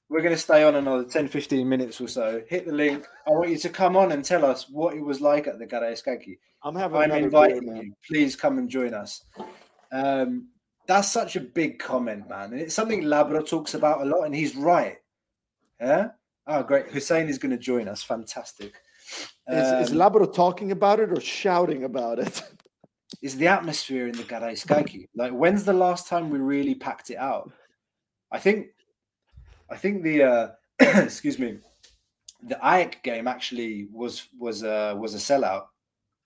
[0.09, 2.43] we're going to stay on another 10, 15 minutes or so.
[2.49, 3.07] Hit the link.
[3.27, 5.67] I want you to come on and tell us what it was like at the
[5.67, 6.39] Karaiskaki.
[6.63, 7.93] I'm having I'm inviting you.
[8.07, 9.25] Please come and join us.
[9.93, 10.49] Um,
[10.87, 12.53] that's such a big comment, man.
[12.53, 14.99] And it's something Labro talks about a lot, and he's right.
[15.81, 16.09] Yeah.
[16.47, 16.89] Oh, great.
[16.89, 18.03] Hussein is going to join us.
[18.03, 18.75] Fantastic.
[19.49, 22.43] Is, is Um, Labro talking about it or shouting about it?
[23.23, 25.09] is the atmosphere in the Karaiskaki.
[25.15, 27.51] Like, when's the last time we really packed it out?
[28.31, 28.69] I think,
[29.71, 30.49] I think the uh,
[30.81, 31.59] excuse me,
[32.47, 35.67] the Ajax game actually was was uh, was a sellout.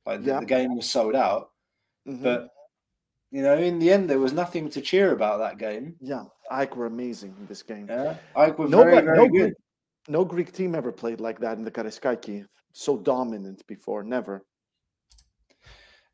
[0.07, 0.41] Like the, Yeah.
[0.41, 1.51] the game was sold out,
[2.09, 2.23] Mhm.
[2.23, 2.49] but
[3.31, 5.97] you know, in the end, there was nothing to cheer about that game.
[6.01, 7.87] yeah, Ike were amazing in this game.
[7.89, 9.33] Yeah, Ajax were Nobody, very very no good.
[9.41, 9.55] Greek,
[10.09, 12.47] No Greek team ever played like that in the Karaiskaki.
[12.73, 14.45] So dominant before, never.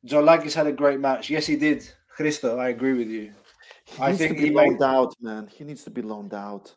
[0.07, 1.31] Tzolakis had a great match.
[1.31, 1.89] Yes, he did.
[2.09, 3.33] Christo, I agree with you.
[3.87, 5.49] He I needs think to be he loaned made- out, man.
[5.49, 6.75] He needs to be loaned out.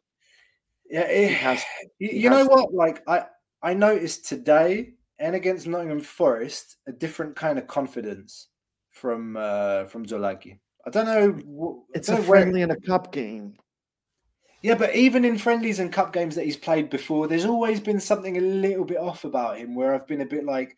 [0.89, 1.63] Yeah, it, eh, has-
[1.99, 2.73] you, he you know has- what?
[2.73, 3.25] Like I,
[3.61, 8.47] I noticed today and against Nottingham Forest a different kind of confidence
[8.97, 10.57] from uh, from Tzolaki.
[10.85, 11.85] I don't know.
[11.93, 13.55] I It's a don't know where- friendly and a cup game.
[14.63, 17.99] Yeah, but even in friendlies and cup games that he's played before, there's always been
[17.99, 20.75] something a little bit off about him where I've been a bit like,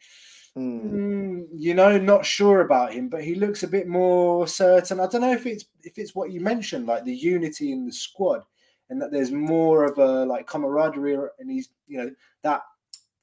[0.58, 0.92] Mm.
[0.92, 3.08] mm, you know, not sure about him.
[3.08, 5.00] But he looks a bit more certain.
[5.00, 7.94] I don't know if it's if it's what you mentioned, like the unity in the
[7.94, 8.42] squad,
[8.90, 12.12] and that there's more of a like camaraderie, and he's you know
[12.44, 12.62] that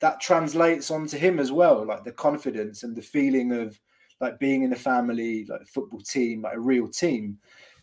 [0.00, 3.78] that translates onto him as well, like the confidence and the feeling of
[4.20, 7.38] like being in a family, like a football team, like a real team.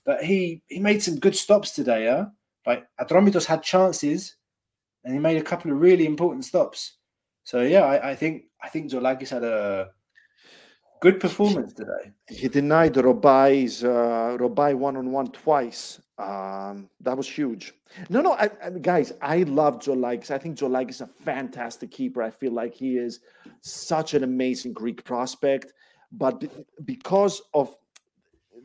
[0.06, 2.26] But he he made some good stops today, yeah.
[2.66, 4.36] Like Atromitos had chances,
[5.04, 6.98] and he made a couple of really important stops.
[7.44, 9.92] So yeah, I, I think I think Tzolakis had a
[11.02, 12.12] good performance today.
[12.30, 16.00] He denied Robail's uh, Robail one on one twice.
[16.18, 17.74] Um, that was huge.
[18.10, 20.32] No, no, I, I, guys, I love Tzolakis.
[20.32, 22.24] I think Tzolakis is a fantastic keeper.
[22.24, 23.20] I feel like he is
[23.62, 25.74] such an amazing Greek prospect,
[26.14, 26.44] but
[26.86, 27.76] because of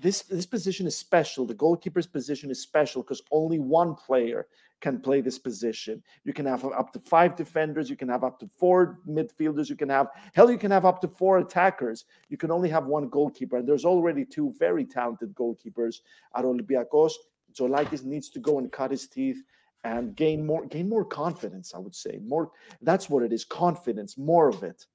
[0.00, 1.44] this, this position is special.
[1.44, 4.46] The goalkeeper's position is special because only one player
[4.80, 6.02] can play this position.
[6.24, 7.90] You can have up to five defenders.
[7.90, 9.68] You can have up to four midfielders.
[9.68, 10.50] You can have hell.
[10.50, 12.04] You can have up to four attackers.
[12.28, 16.00] You can only have one goalkeeper, and there's already two very talented goalkeepers
[16.36, 17.12] at Olympiacos.
[17.54, 19.42] Tzolakis needs to go and cut his teeth
[19.84, 21.74] and gain more gain more confidence.
[21.74, 22.50] I would say more.
[22.82, 23.44] That's what it is.
[23.44, 24.86] Confidence, more of it.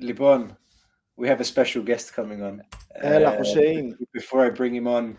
[0.00, 0.56] Libon,
[1.20, 2.62] we have a special guest coming on.
[2.96, 5.18] Ella Uh, before I bring him on,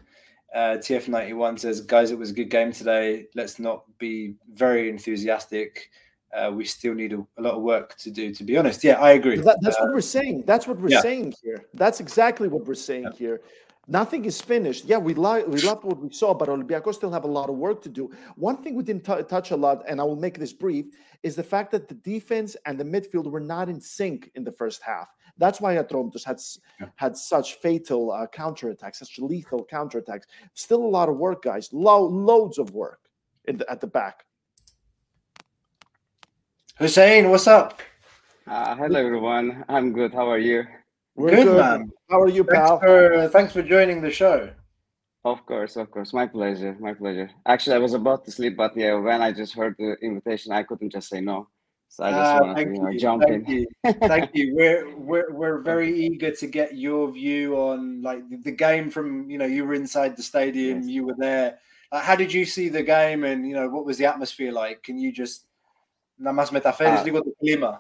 [0.56, 3.28] uh, TF91 says, guys, it was a good game today.
[3.36, 5.92] Let's not be very enthusiastic.
[6.36, 8.84] Uh, we still need a, a lot of work to do, to be honest.
[8.84, 9.36] Yeah, I agree.
[9.38, 10.44] That- that's Uh, what we're saying.
[10.48, 11.02] That's what we're yeah.
[11.02, 11.66] saying here.
[11.76, 13.42] That's exactly what we're saying here.
[13.88, 14.86] Nothing is finished.
[14.86, 17.56] Yeah, we like we loved what we saw, but Olympiacos still have a lot of
[17.58, 18.10] work to do.
[18.36, 20.86] One thing we didn't tou- touch a lot, and I will make this brief,
[21.24, 24.52] is the fact that the defense and the midfield were not in sync in the
[24.52, 25.10] first half.
[25.38, 26.60] That's why Atromitos had s-
[26.96, 30.24] had such fatal uh, counterattacks, such lethal counterattacks.
[30.54, 31.70] Still a lot of work, guys.
[31.72, 33.00] Lo- loads of work
[33.46, 34.26] in the, at the back.
[36.78, 37.82] Hussein, what's up?
[38.48, 39.64] Uh, hello everyone.
[39.70, 40.14] I'm good.
[40.14, 40.66] How are you?
[41.16, 41.58] We're Good, good.
[41.58, 41.92] man.
[42.10, 42.80] How are you, Thanks pal?
[42.80, 44.50] for, thanks for joining the show.
[45.24, 46.14] Of course, of course.
[46.14, 46.76] My pleasure.
[46.80, 47.30] My pleasure.
[47.46, 50.64] Actually, I was about to sleep, but yeah, when I just heard the invitation, I
[50.64, 51.48] couldn't just say no.
[51.92, 53.54] So I just ah, want to you know, jump thank in.
[53.54, 53.68] You.
[54.08, 54.56] thank you.
[54.56, 59.38] We're, we're we're very eager to get your view on like the game from you
[59.38, 60.88] know you were inside the stadium, yes.
[60.88, 61.60] you were there.
[61.92, 64.82] How did you see the game, and you know what was the atmosphere like?
[64.84, 65.48] Can you just
[66.18, 67.44] nada más metaféricamente ah.
[67.44, 67.80] clima?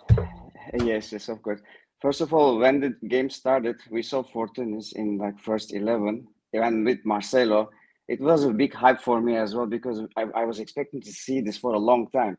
[0.83, 1.61] Yes, yes, of course.
[2.01, 6.83] First of all, when the game started, we saw Fortounis in like first eleven, and
[6.83, 7.69] with Marcelo,
[8.09, 11.13] it was a big hype for me as well because I, I was expecting to
[11.13, 12.37] see this for a long time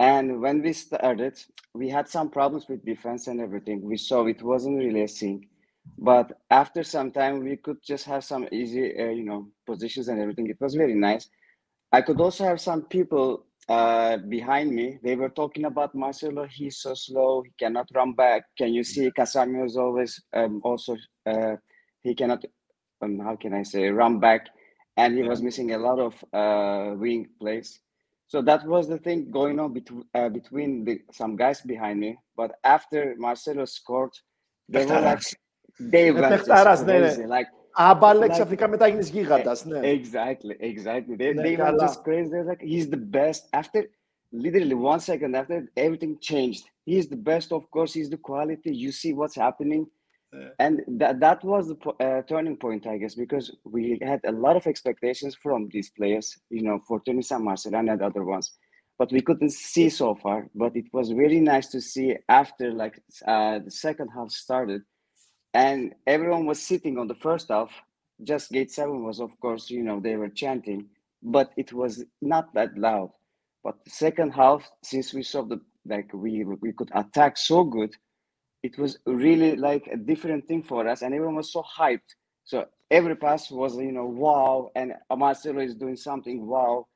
[0.00, 1.38] and when we started,
[1.74, 3.82] we had some problems with defense and everything.
[3.82, 5.46] We saw it wasn't really a sync.
[5.98, 10.18] But after some time, we could just have some easy, uh, you know, positions and
[10.18, 10.48] everything.
[10.48, 11.28] It was very nice.
[11.92, 14.98] I could also have some people uh, behind me.
[15.02, 16.46] They were talking about Marcelo.
[16.46, 17.42] He's so slow.
[17.42, 18.44] He cannot run back.
[18.56, 20.96] Can you see Casamio is always um, also
[21.26, 21.56] uh,
[22.02, 22.42] he cannot.
[23.02, 24.48] Um, how can I say run back?
[24.96, 27.80] And he was missing a lot of uh, wing plays.
[28.29, 32.11] So that was the thing going on between uh, between the, some guys behind me.
[32.35, 34.13] But after Marcelo scored,
[34.73, 35.21] they were like
[35.79, 37.07] they went just παιχταράς, ναι, ναι.
[37.13, 37.27] crazy.
[37.27, 39.79] Like Άμπαλε Like- ξαφνικά μετά γίνεις γίγαντας, ναι.
[39.83, 41.15] Exactly, exactly.
[41.17, 41.87] They, Ναι, they were καλά.
[41.87, 42.29] just crazy.
[42.29, 43.41] They're like, he's the best.
[43.51, 43.81] After
[44.31, 46.63] literally one second after, everything changed.
[46.85, 47.91] He's the best, of course.
[47.97, 48.71] He's the quality.
[48.83, 49.83] You see what's happening.
[50.58, 54.32] And that that was the po- uh, turning point, I guess, because we had a
[54.32, 58.52] lot of expectations from these players, you know, Fortounis and Marcelo and other ones,
[58.98, 60.48] but we couldn't see so far.
[60.54, 64.82] But it was really nice to see after like uh, the second half started,
[65.54, 67.70] and everyone was sitting on the first half.
[68.22, 70.90] Just gate seven was, of course, you know, they were chanting,
[71.22, 73.10] but it was not that loud.
[73.64, 77.96] But the second half, since we saw the like we we could attack so good,
[78.62, 82.14] it was really like a different thing for us, and everyone was so hyped.
[82.44, 86.86] So every pass was, you know, wow, and Marcelo is doing something wow.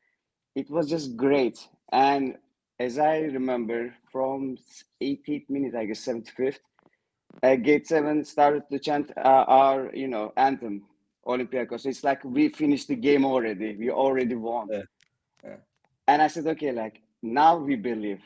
[0.55, 1.67] It was just great.
[1.93, 2.37] And
[2.79, 4.57] as I remember, from
[5.03, 6.59] 18th minute, I guess 75th,
[7.43, 10.83] uh, Gate 7 started to chant uh, our, you know, anthem,
[11.27, 11.81] Olympiacos.
[11.81, 13.77] So it's like we finished the game already.
[13.77, 14.69] We already won.
[14.71, 14.83] Yeah,
[15.45, 15.57] yeah.
[16.07, 18.23] And I said, okay, like now we believe.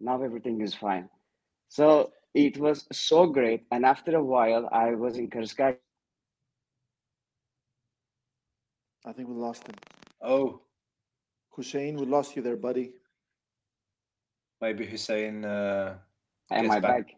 [0.00, 1.08] Now everything is fine.
[1.68, 3.62] So it was so great.
[3.70, 5.76] And after a while, I was in Karskar.
[9.06, 9.74] I think we lost him.
[10.22, 10.62] Oh,
[11.50, 12.94] Hussein, we lost you there, buddy.
[14.60, 15.44] maybe Hussein.
[15.44, 15.98] Uh,
[16.50, 17.06] Am Gets I back.
[17.06, 17.14] back?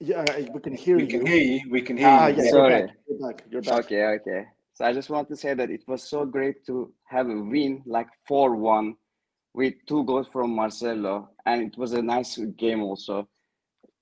[0.00, 1.08] Yeah, we can hear we you.
[1.08, 1.60] can hear you.
[1.70, 2.42] We can hear Ah, you.
[2.42, 2.72] yeah, Sorry.
[2.78, 2.96] you're back.
[3.08, 3.44] You're back.
[3.50, 3.84] You're back.
[3.84, 4.44] Okay, okay.
[4.74, 7.82] So I just want to say that it was so great to have a win
[7.86, 8.96] like 4 1
[9.54, 11.30] with two goals from Marcelo.
[11.46, 13.28] And it was a nice game also.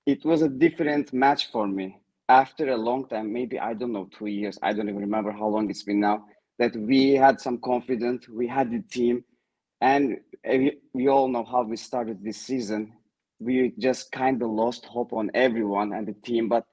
[0.05, 1.97] It was a different match for me.
[2.27, 5.47] After a long time, maybe I don't know, two years, I don't even remember how
[5.47, 6.25] long it's been now,
[6.59, 9.23] that we had some confidence, we had the team,
[9.81, 12.93] and we, we all know how we started this season.
[13.39, 16.65] We just kind of lost hope on everyone and the team, but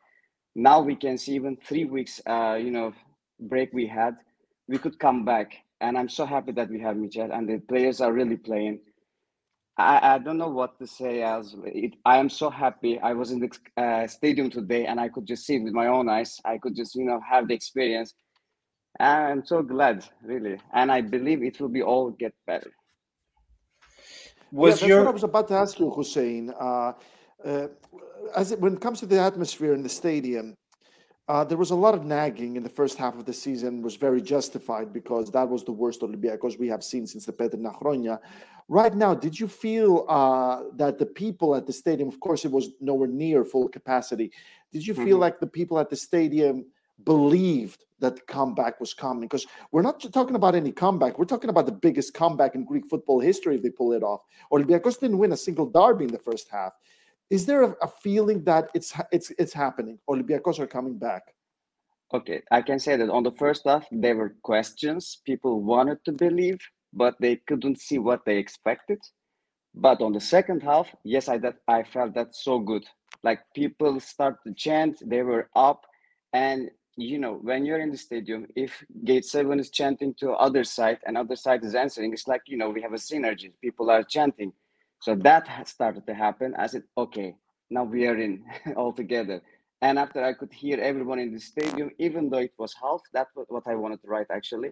[0.54, 2.92] now we can see even three weeks, uh, you know,
[3.40, 4.16] break we had,
[4.68, 5.52] we could come back.
[5.80, 8.80] And I'm so happy that we have Míchel and the players are really playing.
[9.80, 13.00] I, I don't know what to say as it, I am so happy.
[13.00, 15.86] I was in the uh, stadium today and I could just see it with my
[15.86, 16.40] own eyes.
[16.44, 18.14] I could just, you know, have the experience.
[18.98, 20.58] I'm so glad, really.
[20.74, 22.70] And I believe it will be all get better.
[24.60, 26.52] yeah, Was that's your what I was about to ask you, Hussein.
[26.60, 26.92] Uh,
[27.44, 27.68] uh,
[28.36, 30.56] as it, when it comes to the atmosphere in the stadium,
[31.28, 33.82] uh, there was a lot of nagging in the first half of the season.
[33.82, 37.72] Was very justified because that was the worst Olympiacos we have seen since the Petrina
[37.80, 38.18] Chronia.
[38.70, 42.52] Right now, did you feel uh, that the people at the stadium, of course, it
[42.52, 44.30] was nowhere near full capacity.
[44.70, 45.24] Did you feel Mhm.
[45.26, 46.64] like the people at the stadium
[47.02, 49.22] believed that the comeback was coming?
[49.22, 51.18] Because we're not talking about any comeback.
[51.18, 54.22] We're talking about the biggest comeback in Greek football history if they pull it off.
[54.52, 56.72] Olympiacos didn't win a single derby in the first half.
[57.28, 59.98] Is there a, a feeling that it's it's it's happening?
[60.08, 61.34] Olympiacos are coming back.
[62.14, 65.02] Okay, I can say that on the first half, there were questions.
[65.24, 66.60] People wanted to believe,
[66.92, 68.98] but they couldn't see what they expected.
[69.74, 72.84] But on the second half, yes, I that I felt that so good.
[73.22, 75.86] Like people start to chant, they were up,
[76.32, 80.64] and you know when you're in the stadium, if Gate Seven is chanting to other
[80.64, 83.52] side and other side is answering, it's like you know we have a synergy.
[83.62, 84.52] People are chanting,
[85.00, 86.54] so that started to happen.
[86.58, 87.36] I said, okay,
[87.70, 88.44] now we are in
[88.76, 89.42] all together.
[89.82, 93.30] And after I could hear everyone in the stadium, even though it was half, that's
[93.34, 94.70] what, what I wanted to write actually.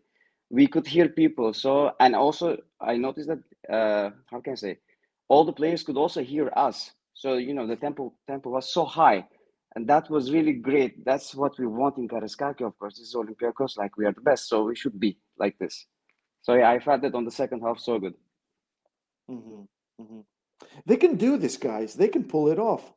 [0.50, 1.52] We could hear people.
[1.54, 4.78] So, and also I noticed that, uh, how can I say,
[5.28, 6.90] all the players could also hear us.
[7.14, 9.26] So, you know, the tempo, tempo was so high.
[9.74, 11.04] And that was really great.
[11.04, 12.98] That's what we want in Karaiskaki, of course.
[12.98, 14.48] This is Olympiacos, like we are the best.
[14.48, 15.86] So we should be like this.
[16.42, 18.14] So yeah, I felt that on the second half so good.
[19.30, 19.68] Mhm,
[20.00, 20.24] mhm.
[20.86, 21.94] They can do this, guys.
[21.94, 22.92] They can pull it off.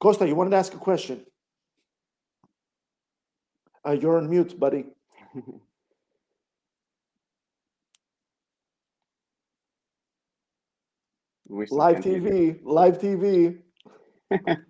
[0.00, 1.24] Costa, you wanted to ask a question?
[3.86, 4.84] Uh, you're on mute, buddy.
[5.34, 5.60] We still
[11.48, 12.52] Live can hear you.
[12.54, 13.58] TV, live TV.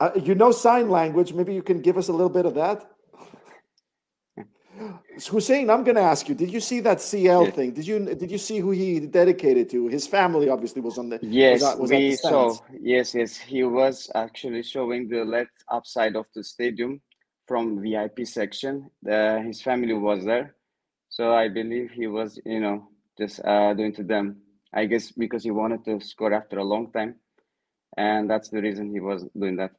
[0.00, 1.32] Uh, you know sign language.
[1.32, 2.88] Maybe you can give us a little bit of that.
[5.28, 6.36] Hussein, I'm going to ask you.
[6.36, 7.50] Did you see that CL Yeah.
[7.50, 7.72] thing?
[7.72, 9.88] Did you did you see who he dedicated to?
[9.88, 11.18] His family obviously was on the.
[11.20, 12.54] Yes, at- was we saw.
[12.80, 17.00] Yes, yes, he was actually showing the left upside of the stadium
[17.48, 18.88] from VIP section.
[19.04, 20.54] His family was there,
[21.08, 22.86] so I believe he was, you know,
[23.18, 24.36] just uh, doing to them.
[24.72, 27.16] I guess because he wanted to score after a long time,
[27.96, 29.72] and that's the reason he was doing that.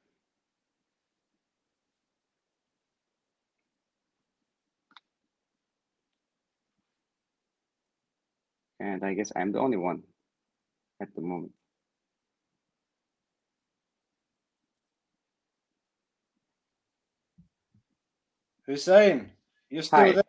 [8.80, 10.04] And I guess I'm the only one
[11.02, 11.54] at the moment.
[18.68, 19.32] Hussein,
[19.70, 20.14] you're still Hi.
[20.14, 20.29] there.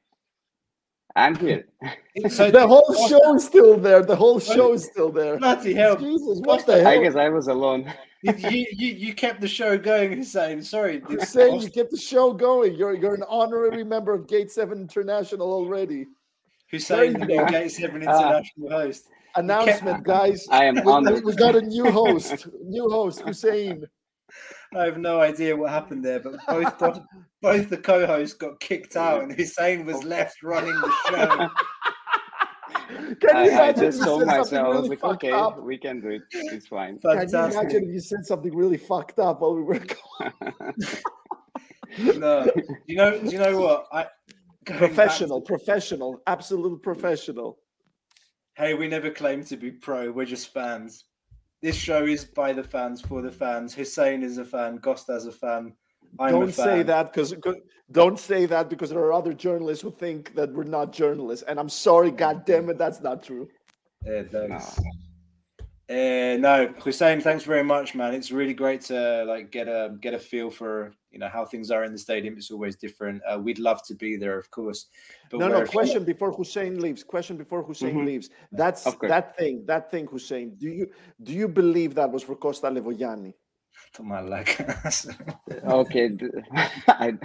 [1.17, 1.67] I'm here.
[2.29, 4.03] So The whole show is still there.
[4.03, 5.39] The whole show is still there.
[5.39, 5.97] bloody hell!
[5.97, 6.87] Jesus, what the hell?
[6.89, 7.93] I guess I was alone.
[8.23, 10.63] you, you, you you kept the show going, Hussein.
[10.63, 12.75] Sorry, You're did- saying you get the show going.
[12.75, 16.07] You're you're an honorary member of Gate Seven International already.
[16.71, 17.47] Hussein, There the you new.
[17.51, 18.11] Gate Seven Ah.
[18.39, 19.05] International host.
[19.37, 20.47] Announcement, guys.
[20.51, 21.25] I am We, we- honored.
[21.25, 22.47] we got a new host.
[22.65, 23.85] New host, Hussein.
[24.77, 27.01] I have no idea what happened there, but both both,
[27.43, 31.51] both the co-hosts got kicked out, and Hussein was left running the show.
[33.21, 34.53] Can I, you I imagine just if you saw said something myself.
[34.53, 35.63] I was really like, fucked okay, up?
[35.63, 36.23] we can do it.
[36.33, 36.99] It's fine.
[37.01, 37.31] Fantastic.
[37.31, 39.81] Can you imagine if you said something really fucked up while we were
[41.99, 42.49] No,
[42.87, 43.87] you know, do you know what?
[43.93, 44.07] I
[44.65, 47.59] going back professional, professional, absolute professional.
[48.55, 50.11] Hey, we never claim to be pro.
[50.13, 51.05] We're just fans.
[51.63, 53.75] This show is by the fans for the fans.
[53.75, 54.79] Hussein is a fan.
[54.79, 55.75] Costa's a fan.
[56.19, 56.65] I'm don't fan.
[56.65, 57.35] say that because
[57.93, 61.45] don't say that because there are other journalists who think that we're not journalists.
[61.47, 63.49] And I'm sorry, god damn it, that's not true.
[64.05, 64.79] Yeah, thanks.
[64.79, 64.83] Ah.
[65.91, 68.15] Uh, no, Hussein, thanks very much, man.
[68.15, 71.73] It's really great to like get a get a feel for you know how things
[71.73, 72.37] are in the stadium.
[72.37, 73.21] It's always different.
[73.29, 74.87] Uh, we'd love to be there, of course.
[75.33, 75.67] But no, no.
[75.67, 77.03] Question before Hussein leaves.
[77.03, 78.07] Question before Hussein mm-hmm.
[78.07, 78.31] leaves.
[78.53, 79.65] That's that thing.
[79.67, 80.55] That thing, Hussein.
[80.59, 80.87] Do you
[81.25, 83.35] do you believe that was for Costa Levogianni?
[83.95, 84.49] To my leg.
[85.65, 86.11] okay,
[86.89, 87.19] I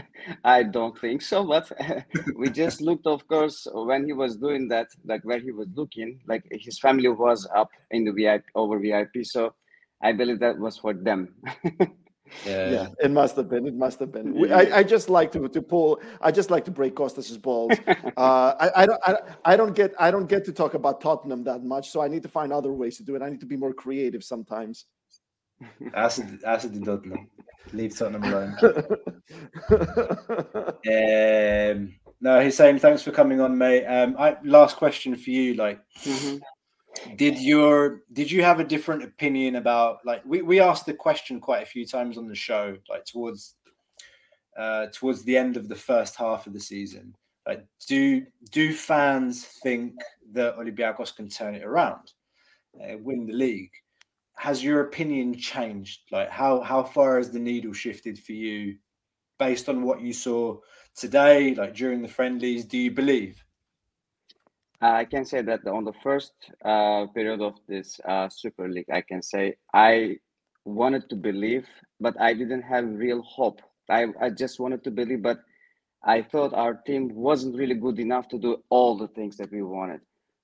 [0.43, 1.71] I don't think so, but
[2.35, 6.19] we just looked, of course, when he was doing that, like where he was looking,
[6.27, 9.53] like his family was up in the VIP over VIP, so
[10.01, 11.35] I believe that was for them.
[12.43, 12.71] Yeah.
[12.71, 13.67] yeah, it must have been.
[13.67, 14.33] It must have been.
[14.33, 16.01] We, I, I just like to to pull.
[16.19, 17.77] I just like to break Costas's balls.
[18.17, 19.01] uh, I, I don't.
[19.05, 19.93] I, I don't get.
[19.99, 22.73] I don't get to talk about Tottenham that much, so I need to find other
[22.73, 23.21] ways to do it.
[23.21, 24.85] I need to be more creative sometimes.
[25.93, 27.29] Acid, acid in Tottenham.
[27.73, 28.55] Leave Tottenham alone.
[30.87, 33.85] um, no, he's saying thanks for coming on, mate.
[33.85, 35.55] Um, I, last question for you.
[35.55, 37.15] Like, mm-hmm.
[37.15, 41.39] did your did you have a different opinion about like we, we asked the question
[41.39, 43.55] quite a few times on the show, like towards
[44.57, 47.15] uh, towards the end of the first half of the season.
[47.47, 49.93] Like, do do fans think
[50.31, 52.13] that Olympiacos can turn it around,
[52.81, 53.71] uh, win the league?
[54.37, 56.01] Has your opinion changed?
[56.11, 58.77] Like how how far has the needle shifted for you
[59.39, 60.59] based on what you saw
[60.95, 62.65] today, like during the friendlies?
[62.65, 63.43] Do you believe?
[64.81, 66.33] I can say that on the first
[66.63, 70.17] uh, period of this uh, Super League, I can say I
[70.65, 71.65] wanted to believe,
[71.99, 73.61] but I didn't have real hope.
[73.89, 75.39] I, I just wanted to believe, but
[76.03, 79.63] I thought our team wasn't really good enough to do all the things that we
[79.63, 80.01] wanted.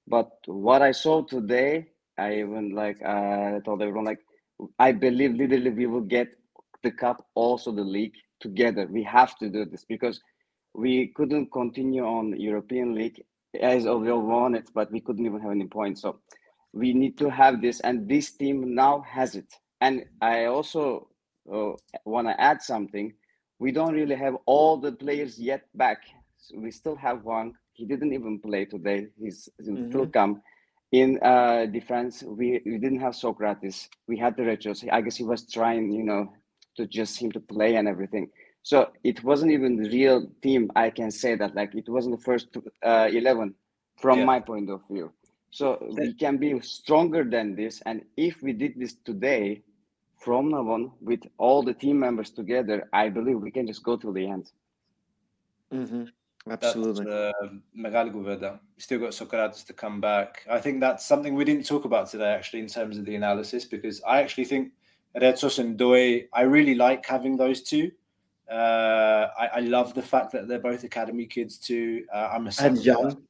[0.07, 1.87] But what I saw today
[2.17, 4.19] I even like uh, told everyone like
[4.79, 6.35] I believe literally we will get
[6.83, 8.87] the cup, also the league together.
[8.89, 10.21] We have to do this because
[10.73, 13.23] we couldn't continue on European League
[13.59, 16.01] as we all wanted, but we couldn't even have any points.
[16.01, 16.19] So
[16.73, 19.53] we need to have this, and this team now has it.
[19.81, 21.09] And I also
[21.51, 21.71] uh,
[22.05, 23.13] want to add something.
[23.59, 26.03] We don't really have all the players yet back.
[26.37, 27.53] So we still have one.
[27.73, 29.07] He didn't even play today.
[29.19, 29.89] He's mm-hmm.
[29.89, 30.41] still come
[30.91, 33.89] in uh, defense, we, we didn't have Socrates.
[34.07, 34.87] We had the Retsos.
[34.91, 36.33] I guess he was trying, you know,
[36.75, 38.29] to just him to play and everything.
[38.63, 40.69] So it wasn't even the real team.
[40.75, 42.47] I can say that, like, it wasn't the first
[42.85, 43.55] uh, 11
[43.97, 44.25] from yeah.
[44.25, 45.11] my point of view.
[45.49, 47.81] So we can be stronger than this.
[47.85, 49.63] And if we did this today,
[50.17, 53.97] from now on, with all the team members together, I believe we can just go
[53.97, 54.51] to the end.
[55.73, 56.03] Mm-hmm.
[56.49, 57.05] Absolutely.
[57.05, 57.47] That's, uh,
[58.77, 60.45] Still got Socrates to come back.
[60.49, 63.65] I think that's something we didn't talk about today, actually, in terms of the analysis,
[63.65, 64.71] because I actually think
[65.15, 67.91] Retsos and Doi, I really like having those two.
[68.49, 72.05] Uh, I, I, love the fact that they're both academy kids too.
[72.13, 73.23] Uh, I'm a sucker and young.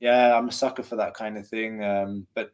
[0.00, 1.84] Yeah, I'm a sucker for that kind of thing.
[1.84, 2.52] Um, but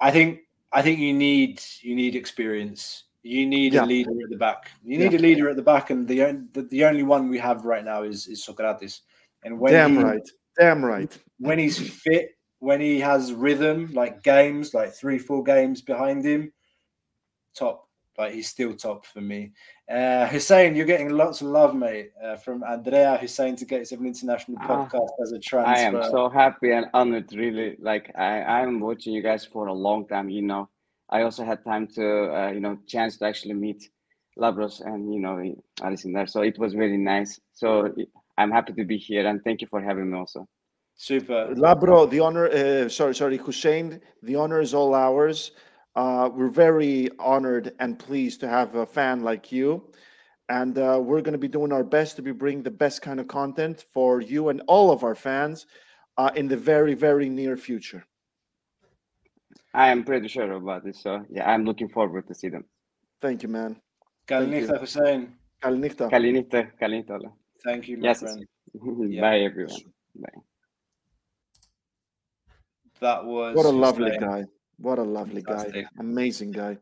[0.00, 0.40] I think
[0.72, 3.04] I think you need you need experience.
[3.22, 3.84] You need yeah.
[3.84, 4.70] a leader at the back.
[4.82, 5.18] You need yeah.
[5.18, 8.04] a leader at the back, and the, the the only one we have right now
[8.04, 9.02] is is Socrates.
[9.44, 10.28] And when damn he, right,
[10.58, 11.16] damn right.
[11.38, 16.52] When he's fit, when he has rhythm, like games, like three, four games behind him,
[17.54, 17.88] top.
[18.16, 19.52] Like he's still top for me.
[19.88, 24.06] Uh, Hussein, you're getting lots of love, mate, uh, from Andrea Hussein to get seven
[24.06, 25.72] international ah, podcast as a transfer.
[25.72, 27.76] I am so happy and honored, really.
[27.78, 30.28] Like I, I'm watching you guys for a long time.
[30.28, 30.68] You know,
[31.08, 33.88] I also had time to, uh, you know, chance to actually meet
[34.36, 36.26] Labros and you know Alice in there.
[36.26, 37.40] So it was really nice.
[37.52, 37.94] So
[38.38, 40.48] I'm happy to be here and thank you for having me also.
[40.94, 41.54] Super.
[41.54, 45.50] Labro, the honor, uh, sorry, sorry, Hussein, the honor is all ours.
[45.96, 49.82] Uh, we're very honored and pleased to have a fan like you.
[50.48, 53.20] And uh, we're going to be doing our best to be bringing the best kind
[53.20, 55.66] of content for you and all of our fans
[56.16, 58.06] uh, in the very, very near future.
[59.74, 61.02] I am pretty sure about this.
[61.02, 62.64] So, yeah, I'm looking forward to see them.
[63.20, 63.80] Thank you, man.
[64.26, 65.34] Kalinita Hussein.
[65.62, 66.10] Kalinita.
[66.10, 66.70] Kalinita.
[66.80, 67.32] Kalinita.
[67.64, 68.20] Thank you, my yes.
[68.20, 68.46] friend.
[69.10, 69.20] yeah.
[69.20, 69.80] Bye, everyone.
[70.16, 70.28] Bye.
[73.00, 74.44] That was what a lovely guy.
[74.78, 75.84] What a lovely Fantastic.
[75.84, 75.90] guy.
[75.98, 76.78] Amazing guy.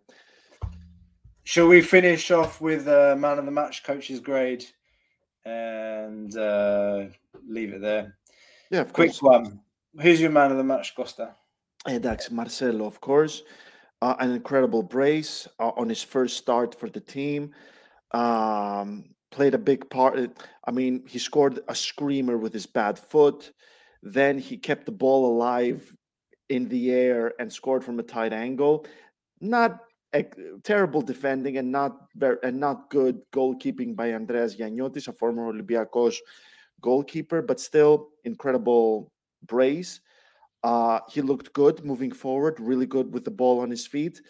[1.44, 4.64] Shall we finish off with uh, man of the match coach's grade
[5.44, 7.04] and uh,
[7.46, 8.16] leave it there?
[8.70, 9.22] Yeah, quick course.
[9.22, 9.60] one.
[10.00, 11.34] Who's your man of the match, Costa?
[11.86, 13.42] Hey, that's Marcelo, of course.
[14.02, 17.54] Uh, an incredible brace uh, on his first start for the team.
[18.10, 20.18] Um, played a big part.
[20.64, 23.52] I mean, he scored a screamer with his bad foot.
[24.02, 25.94] Then he kept the ball alive
[26.48, 28.86] in the air and scored from a tight angle.
[29.40, 29.80] Not
[30.14, 30.24] a,
[30.62, 36.16] terrible defending and not very, and not good goalkeeping by Andreas Gianniotis, a former Olympiacos
[36.80, 39.12] goalkeeper, but still incredible
[39.46, 40.00] brace.
[40.62, 44.20] Uh, he looked good moving forward, really good with the ball on his feet.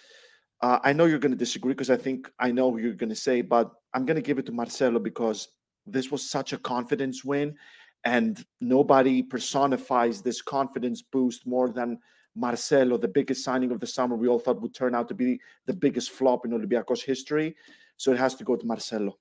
[0.66, 3.16] Uh, I know you're going to disagree because I think I know what you're going
[3.20, 5.46] to say, but I'm going to give it to Marcelo because
[5.86, 7.54] this was such a confidence win,
[8.02, 12.00] and nobody personifies this confidence boost more than
[12.34, 14.16] Marcelo, the biggest signing of the summer.
[14.16, 17.54] We all thought would turn out to be the biggest flop in Olympiacos history,
[17.96, 19.16] so it has to go to Marcelo.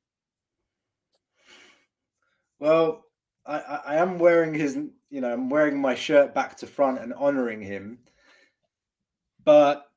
[2.58, 3.06] Well,
[3.46, 4.80] I, I am wearing his,
[5.12, 8.00] you know, I'm wearing my shirt back to front and honoring him,
[9.44, 9.92] but.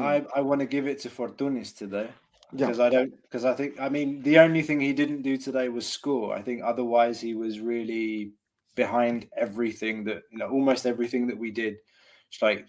[0.00, 2.08] I I want to give it to Fortounis today
[2.50, 2.84] because yeah.
[2.84, 5.86] I don't because I think I mean the only thing he didn't do today was
[5.86, 6.34] score.
[6.34, 8.32] I think otherwise he was really
[8.74, 11.76] behind everything that you know almost everything that we did,
[12.30, 12.68] just like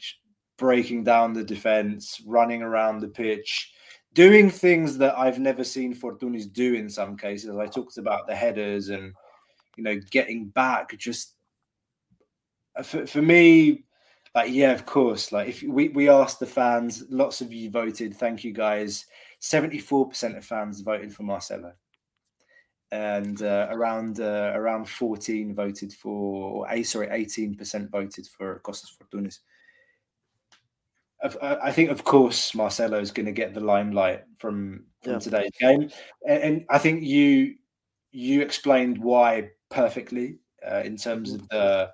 [0.57, 3.73] breaking down the defense, running around the pitch,
[4.13, 7.55] doing things that I've never seen Fortounis do in some cases.
[7.57, 9.13] I talked about the headers and
[9.77, 10.97] you know getting back.
[10.97, 11.35] Just
[12.75, 13.83] uh, for, for me,
[14.35, 15.31] like yeah, of course.
[15.31, 18.15] Like if we we asked the fans, lots of you voted.
[18.15, 19.05] Thank you guys.
[19.39, 21.73] Seventy four percent of fans voted for Marcelo.
[22.91, 28.59] And uh, around uh, around fourteen voted for, or, a sorry, eighteen percent voted for
[28.59, 29.39] Costas Fortounis.
[31.41, 35.19] I think, of course, Marcelo is going to get the limelight from from yeah.
[35.19, 35.89] today's game,
[36.27, 37.55] and, and, I think you
[38.11, 40.39] you explained why perfectly
[40.69, 41.91] uh, in terms of the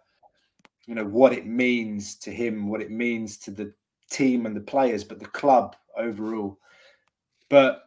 [0.90, 3.72] you know what it means to him, what it means to the
[4.10, 6.57] team and the players, but the club overall.
[7.48, 7.84] But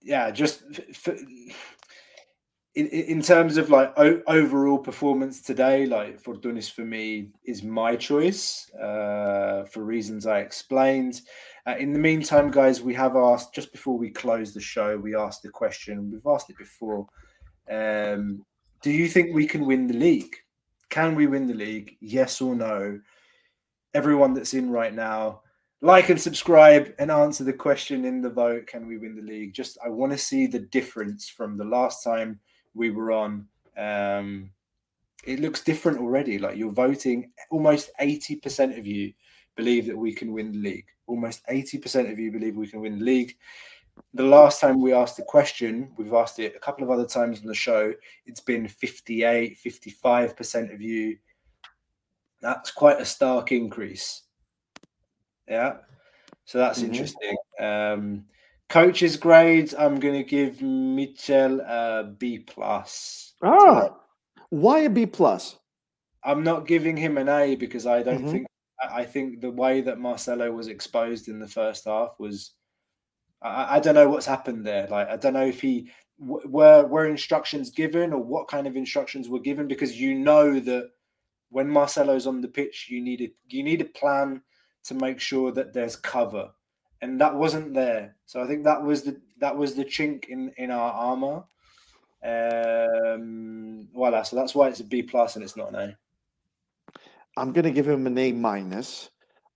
[0.00, 0.62] yeah, just
[2.74, 7.94] in, in terms of like o- overall performance today, like Fortounis for me is my
[7.94, 11.20] choice uh, for reasons I explained.
[11.66, 15.14] Uh, in the meantime, guys, we have asked just before we close the show, we
[15.14, 16.10] asked the question.
[16.10, 17.06] We've asked it before.
[17.70, 18.46] Um,
[18.80, 20.36] do you think we can win the league?
[20.90, 21.96] Can we win the league?
[22.00, 23.00] Yes or no?
[23.94, 25.40] Everyone that's in right now,
[25.80, 28.66] like and subscribe and answer the question in the vote.
[28.66, 29.54] Can we win the league?
[29.54, 32.40] Just I want to see the difference from the last time
[32.74, 33.46] we were on.
[33.76, 34.50] Um,
[35.26, 36.38] it looks different already.
[36.38, 39.12] Like you're voting, almost 80% of you
[39.56, 40.86] believe that we can win the league.
[41.06, 43.36] Almost 80% of you believe we can win the league.
[44.14, 47.40] The last time we asked the question, we've asked it a couple of other times
[47.40, 47.92] on the show,
[48.24, 51.18] it's been 58, 55% of you.
[52.40, 54.22] That's quite a stark increase.
[55.48, 55.76] Yeah.
[56.44, 56.92] So that's mm-hmm.
[56.92, 57.36] interesting.
[57.60, 58.24] Um,
[58.68, 63.34] Coach's grades, I'm going to give Míchel a B plus.
[63.42, 63.90] Ah,
[64.50, 65.56] why a B plus?
[66.24, 68.30] I'm not giving him an A because I don't mm-hmm.
[68.30, 68.46] think
[68.92, 72.52] I think the way that Marcelo was exposed in the first half was
[73.42, 74.86] I, I don't know what's happened there.
[74.88, 79.28] Like I don't know if he were were instructions given or what kind of instructions
[79.28, 80.90] were given because you know that
[81.50, 84.42] when Marcelo's on the pitch, you need a you need a plan
[84.84, 86.50] to make sure that there's cover
[87.02, 88.16] and that wasn't there.
[88.26, 91.44] So I think that was the that was the chink in in our armor.
[92.24, 94.22] Um, voila.
[94.22, 95.96] So that's why it's a B plus and it's not an A.
[97.36, 99.10] I'm gonna give him an A minus.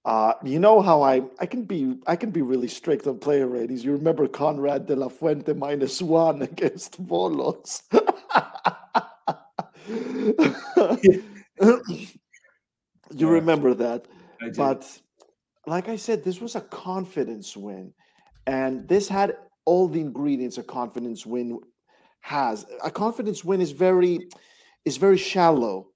[0.05, 3.47] Uh, you know how I I can be I can be really strict on player
[3.47, 3.85] ratings.
[3.85, 7.83] You remember Conrad de la Fuente minus one against Volos.
[13.11, 14.07] you remember that,
[14.57, 15.01] but
[15.67, 17.93] like I said, this was a confidence win.
[18.47, 19.37] And this had
[19.67, 21.61] all the ingredients a confidence win
[22.23, 22.67] has.
[22.83, 24.19] A confidence win is very
[24.85, 25.89] is very shallow.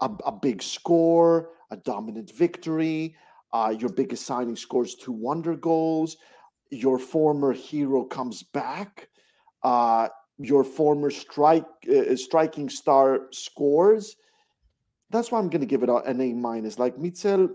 [0.00, 3.16] A, a big score, a dominant victory,
[3.56, 6.18] uh, your biggest signing scores two wonder goals,
[6.70, 9.08] your former hero comes back,
[9.62, 10.08] uh,
[10.38, 14.16] your former strike uh, striking star scores.
[15.08, 16.78] That's why I'm going to give it an A minus.
[16.78, 17.48] Like Míchel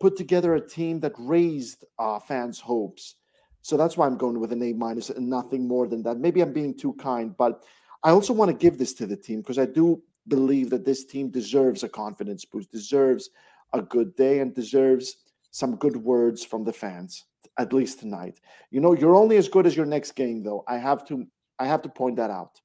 [0.00, 3.14] put together a team that raised uh, fans' hopes.
[3.62, 6.18] So that's why I'm going with an A minus and nothing more than that.
[6.18, 7.64] Maybe I'm being too kind, but
[8.02, 11.06] I also want to give this to the team because I do believe that this
[11.06, 13.30] team deserves a confidence boost, deserves
[13.72, 15.16] a good day, and deserves
[15.50, 17.24] some good words from the fans,
[17.58, 18.40] at least tonight.
[18.70, 20.64] You know, you're only as good as your next game, though.
[20.68, 21.26] I have to,
[21.58, 22.60] I have to point that out.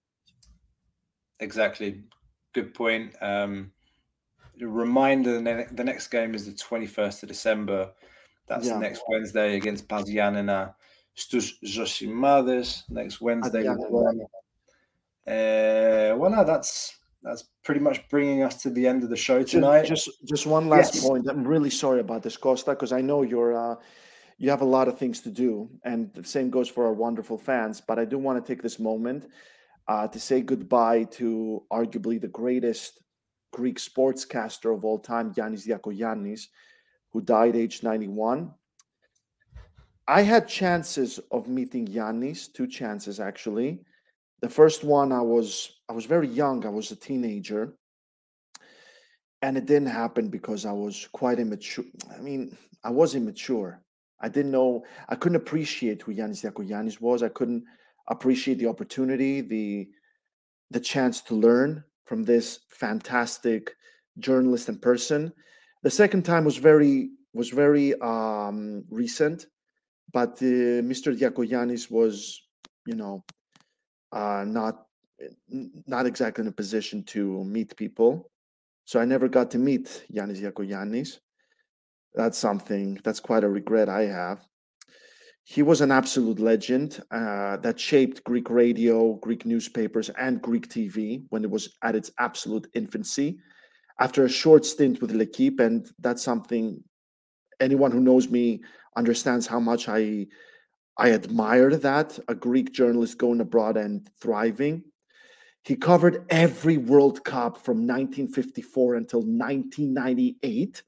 [1.39, 2.03] Exactly.
[2.53, 3.15] Good point.
[3.21, 3.71] Um,
[4.59, 7.91] reminder the next game is the 21st of December.
[8.47, 8.77] That's yeah.
[8.77, 10.73] next Wednesday against PAS Giannina
[11.15, 13.67] Stus Zosimades next Wednesday.
[13.67, 13.75] Uh,
[16.17, 19.85] well, no, that's that's pretty much bringing us to the end of the show tonight.
[19.85, 21.07] Just just, one last yes.
[21.07, 21.27] point.
[21.27, 23.75] I'm really sorry about this, Costa, because I know you're uh,
[24.37, 27.37] you have a lot of things to do, and the same goes for our wonderful
[27.37, 27.81] fans.
[27.81, 29.27] But I do want to take this moment
[29.87, 32.99] uh, to say goodbye to arguably the greatest
[33.51, 36.47] Greek sportscaster of all time, Yanis Diakoyannis,
[37.11, 38.51] who died age 91.
[40.07, 43.85] I had chances of meeting Yanis, two chances actually.
[44.43, 47.77] The first one I was I was very young, I was a teenager.
[49.41, 51.85] And it didn't happen because I was quite immature.
[52.13, 53.81] I mean, I was immature.
[54.19, 57.23] I didn't know I couldn't appreciate who Yanis Diakoyannis was.
[57.23, 57.63] I couldn't
[58.09, 59.87] appreciate the opportunity, the
[60.71, 63.73] the chance to learn from this fantastic
[64.19, 65.31] journalist and person.
[65.83, 69.45] The second time was very was very um, recent,
[70.11, 71.17] but uh, Mr.
[71.17, 72.41] Diakoyannis was,
[72.85, 73.23] you know,
[74.13, 74.85] uh, not
[75.87, 78.29] not exactly in a position to meet people.
[78.85, 81.19] So I never got to meet Yanis Diakoyannis.
[82.13, 84.39] That's something that's quite a regret I have.
[85.45, 91.23] He was an absolute legend uh, that shaped Greek radio, Greek newspapers, and Greek TV
[91.29, 93.39] when it was at its absolute infancy.
[93.99, 96.81] After a short stint with L'Equipe, and that's something
[97.59, 98.61] anyone who knows me
[98.95, 100.27] understands how much I
[100.97, 104.83] I admire that a Greek journalist going abroad and thriving.
[105.63, 110.83] He covered every World Cup from 1954 until 1998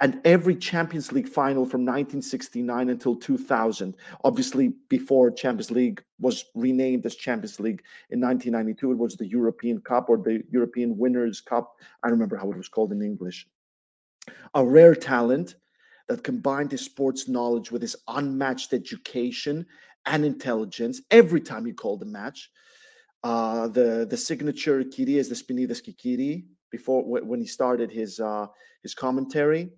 [0.00, 3.96] and every Champions League final from 1969 until 2000.
[4.24, 9.80] Obviously, before Champions League was renamed as Champions League in 1992, it was the European
[9.80, 11.74] Cup or the European Winners' Cup.
[12.02, 13.48] I remember how it was called in English.
[14.54, 15.56] A rare talent
[16.08, 19.66] that combined his sports knowledge with his unmatched education
[20.06, 22.50] and intelligence every time he called a match.
[23.22, 28.46] Uh, the the signature Kiri is the Despinides Kikiri before when he started his uh,
[28.82, 29.70] his commentary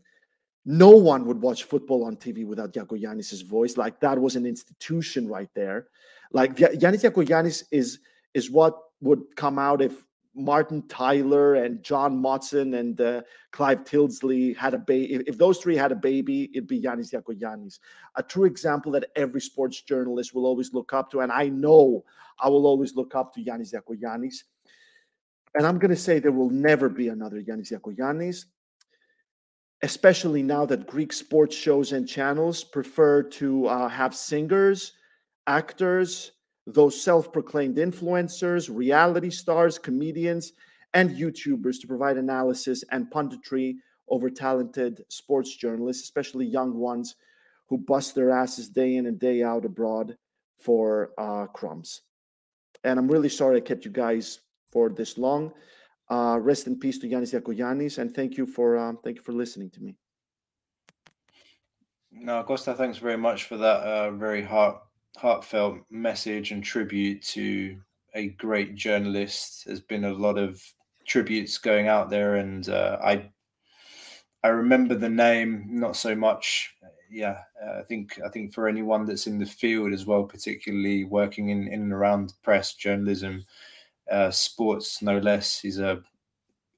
[0.67, 3.77] no one would watch football on TV without Diakoyannis' voice.
[3.77, 5.87] Like that was an institution right there.
[6.33, 7.99] Like Yanis is
[8.35, 10.05] is what would come out if
[10.35, 15.15] Martin Tyler and John Motson and uh, Clive Tyldesley had a baby.
[15.15, 17.81] If, if, those three had a baby, it'd be Yanis Diakoyannis.
[18.17, 21.21] A true example that every sports journalist will always look up to.
[21.21, 22.05] And I know
[22.39, 24.45] I will always look up to Yanis Diakoyannis.
[25.55, 28.45] And I'm going to say there will never be another Yanis Diakoyannis
[29.83, 34.93] especially now that Greek sports shows and channels prefer to uh, have singers,
[35.47, 36.33] actors,
[36.67, 40.53] those self proclaimed influencers, reality stars, comedians,
[40.95, 43.77] and YouTubers to provide analysis and punditry
[44.09, 47.17] over talented sports journalists, especially young ones
[47.69, 50.17] who bust their asses day in and day out abroad
[50.59, 52.03] for uh, crumbs.
[52.83, 54.41] And I'm really sorry I kept you guys
[54.73, 55.53] for this long.
[56.11, 59.33] Uh, rest in peace to Yanis Diakoyannis, and thank you for um, thank you for
[59.33, 59.95] listening to me.
[62.11, 64.83] No, Costa, thanks very much for that uh, very heart
[65.17, 67.77] heartfelt message and tribute to
[68.15, 69.65] a great journalist.
[69.67, 70.63] There's been a lot of
[71.07, 73.31] tributes going out there, and uh, I
[74.43, 76.75] I remember the name, not so much.
[77.11, 81.05] Yeah, uh, I think I think for anyone that's in the field as well, particularly
[81.05, 83.45] working in in and around press journalism,
[84.11, 85.59] uh, sports, no less.
[85.61, 86.03] He's a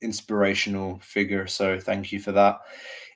[0.03, 1.47] inspirational figure.
[1.47, 2.61] So thank you for that.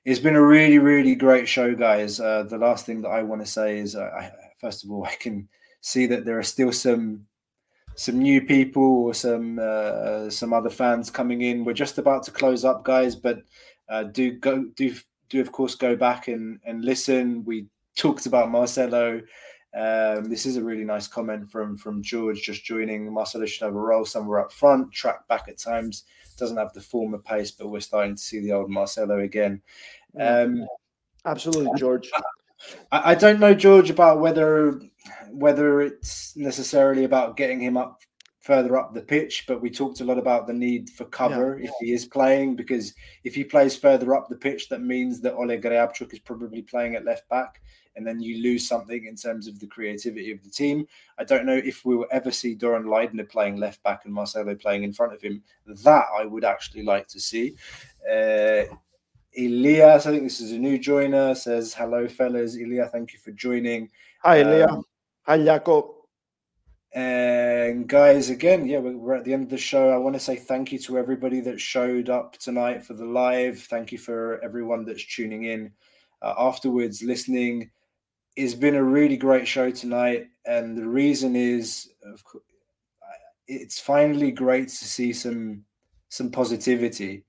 [0.04, 2.20] It's been a really, really great show, guys.
[2.20, 5.04] Uh, the last thing that I want to say is, uh, I, first of all,
[5.12, 5.48] I can
[5.80, 7.26] see that there are still some
[7.94, 11.64] some new people or some uh, some other fans coming in.
[11.64, 13.42] We're just about to close up, guys, but
[13.88, 14.94] uh, do go do
[15.28, 17.44] do of course go back and and listen.
[17.44, 17.66] We
[17.96, 19.22] talked about Marcelo
[19.76, 23.12] um, this is a really nice comment from from George just joining.
[23.12, 26.04] Marcelo should have a role somewhere up front, track back at times.
[26.38, 29.60] Doesn't have the former pace, but we're starting to see the old Marcelo again.
[30.18, 30.66] Um,
[31.26, 32.10] Absolutely, George.
[32.92, 34.80] I, I don't know, George, about whether
[35.30, 38.00] whether it's necessarily about getting him up
[38.40, 41.68] further up the pitch, but we talked a lot about the need for cover yeah.
[41.68, 42.94] if he is playing, because
[43.24, 46.94] if he plays further up the pitch, that means that Oleg Reabciuk is probably playing
[46.94, 47.60] at left back
[47.96, 50.86] and then you lose something in terms of the creativity of the team.
[51.18, 54.54] I don't know if we will ever see Doron Leidner playing left back and Marcelo
[54.54, 55.42] playing in front of him.
[55.66, 57.56] That I would actually like to see.
[58.08, 58.64] Uh,
[59.38, 62.56] Elias, I think this is a new joiner, says, Hello, fellas.
[62.56, 63.90] Ilya, thank you for joining.
[64.22, 64.68] Hi, Ilya.
[64.68, 64.84] Um,
[65.22, 65.86] Hi, Jakob.
[66.94, 69.90] And guys, again, yeah, we're at the end of the show.
[69.90, 73.58] I want to say thank you to everybody that showed up tonight for the live.
[73.58, 75.72] Thank you for everyone that's tuning in
[76.22, 77.70] uh, afterwards, listening
[78.36, 82.44] it's been a really great show tonight, and the reason is, of course,
[83.48, 85.64] it's finally great to see some
[86.08, 87.24] some positivity,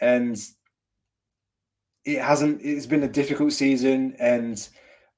[0.00, 0.36] and
[2.08, 2.62] it hasn't.
[2.62, 4.66] It's been a difficult season, and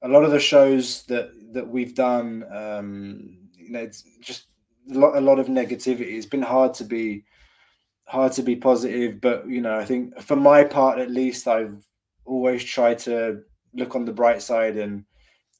[0.01, 4.47] a lot of the shows that that we've done, um, you know, it's just
[4.93, 6.17] a lot, a lot of negativity.
[6.17, 7.23] It's been hard to be
[8.05, 11.87] hard to be positive, but you know, I think for my part at least, I've
[12.25, 13.41] always tried to
[13.73, 14.75] look on the bright side.
[14.75, 15.05] And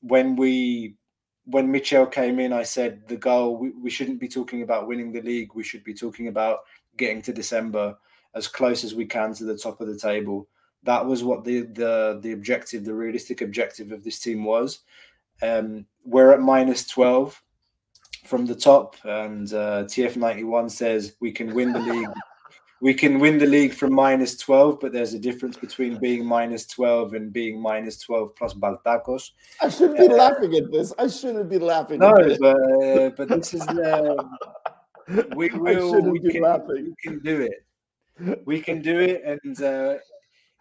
[0.01, 0.97] when we
[1.45, 5.13] when Míchel came in, I said the goal we, we shouldn't be talking about winning
[5.13, 5.51] the league.
[5.55, 6.59] We should be talking about
[6.97, 7.95] getting to December
[8.35, 10.49] as close as we can to the top of the table.
[10.83, 14.79] That was what the the the objective, the realistic objective of this team was.
[15.41, 17.41] Um, we're at minus twelve
[18.25, 22.07] from the top, and uh, TF91 says we can win the league.
[22.81, 26.65] we can win the league from minus 12, but there's a difference between being minus
[26.65, 29.31] 12 and being minus 12 plus Baltakos.
[29.61, 30.91] I shouldn't be uh, laughing at this.
[30.97, 31.99] I shouldn't be laughing.
[31.99, 34.15] No, but, uh, but this is uh,
[35.35, 36.01] we will.
[36.11, 37.65] We can, we can do it.
[38.45, 39.95] We can do it, and uh,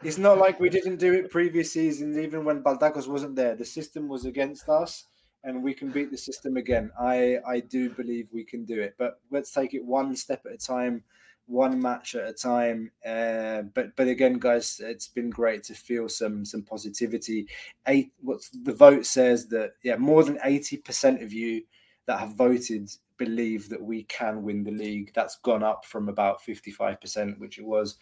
[0.03, 3.55] it's not like we didn't do it previous seasons, even when Baltakos wasn't there.
[3.55, 5.05] The system was against us
[5.45, 6.91] and we can beat the system again.
[6.99, 10.53] I I do believe we can do it, but let's take it one step at
[10.53, 11.03] a time,
[11.47, 12.91] one match at a time.
[13.05, 17.47] Uh, but but again, guys, it's been great to feel some some positivity.
[17.87, 21.63] Eight, what's the vote says that yeah, more than eighty percent of you
[22.07, 25.13] that have voted believe that we can win the league.
[25.15, 27.97] That's gone up from about fifty five percent, which it was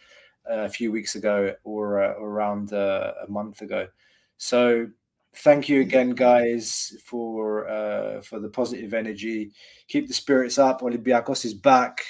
[0.48, 3.88] a few weeks ago or, uh, around uh, a month ago.
[4.38, 4.88] So
[5.38, 9.52] thank you again, guys, for uh, for the positive energy.
[9.88, 10.82] Keep the spirits up.
[10.82, 12.02] Olympiacos is back,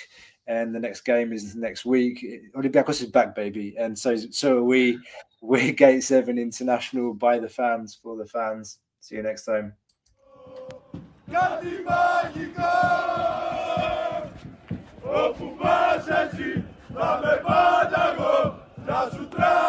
[0.47, 2.25] and the next game is next week.
[2.55, 4.99] Olympiacos is back, baby, and so so are we.
[5.41, 8.79] We're Gate Seven International by the fans for the fans.
[9.01, 9.75] See you next time.
[15.01, 16.63] Όπου πας εσύ
[16.93, 17.56] θα με πάντα
[18.98, 19.67] Abraço, trago.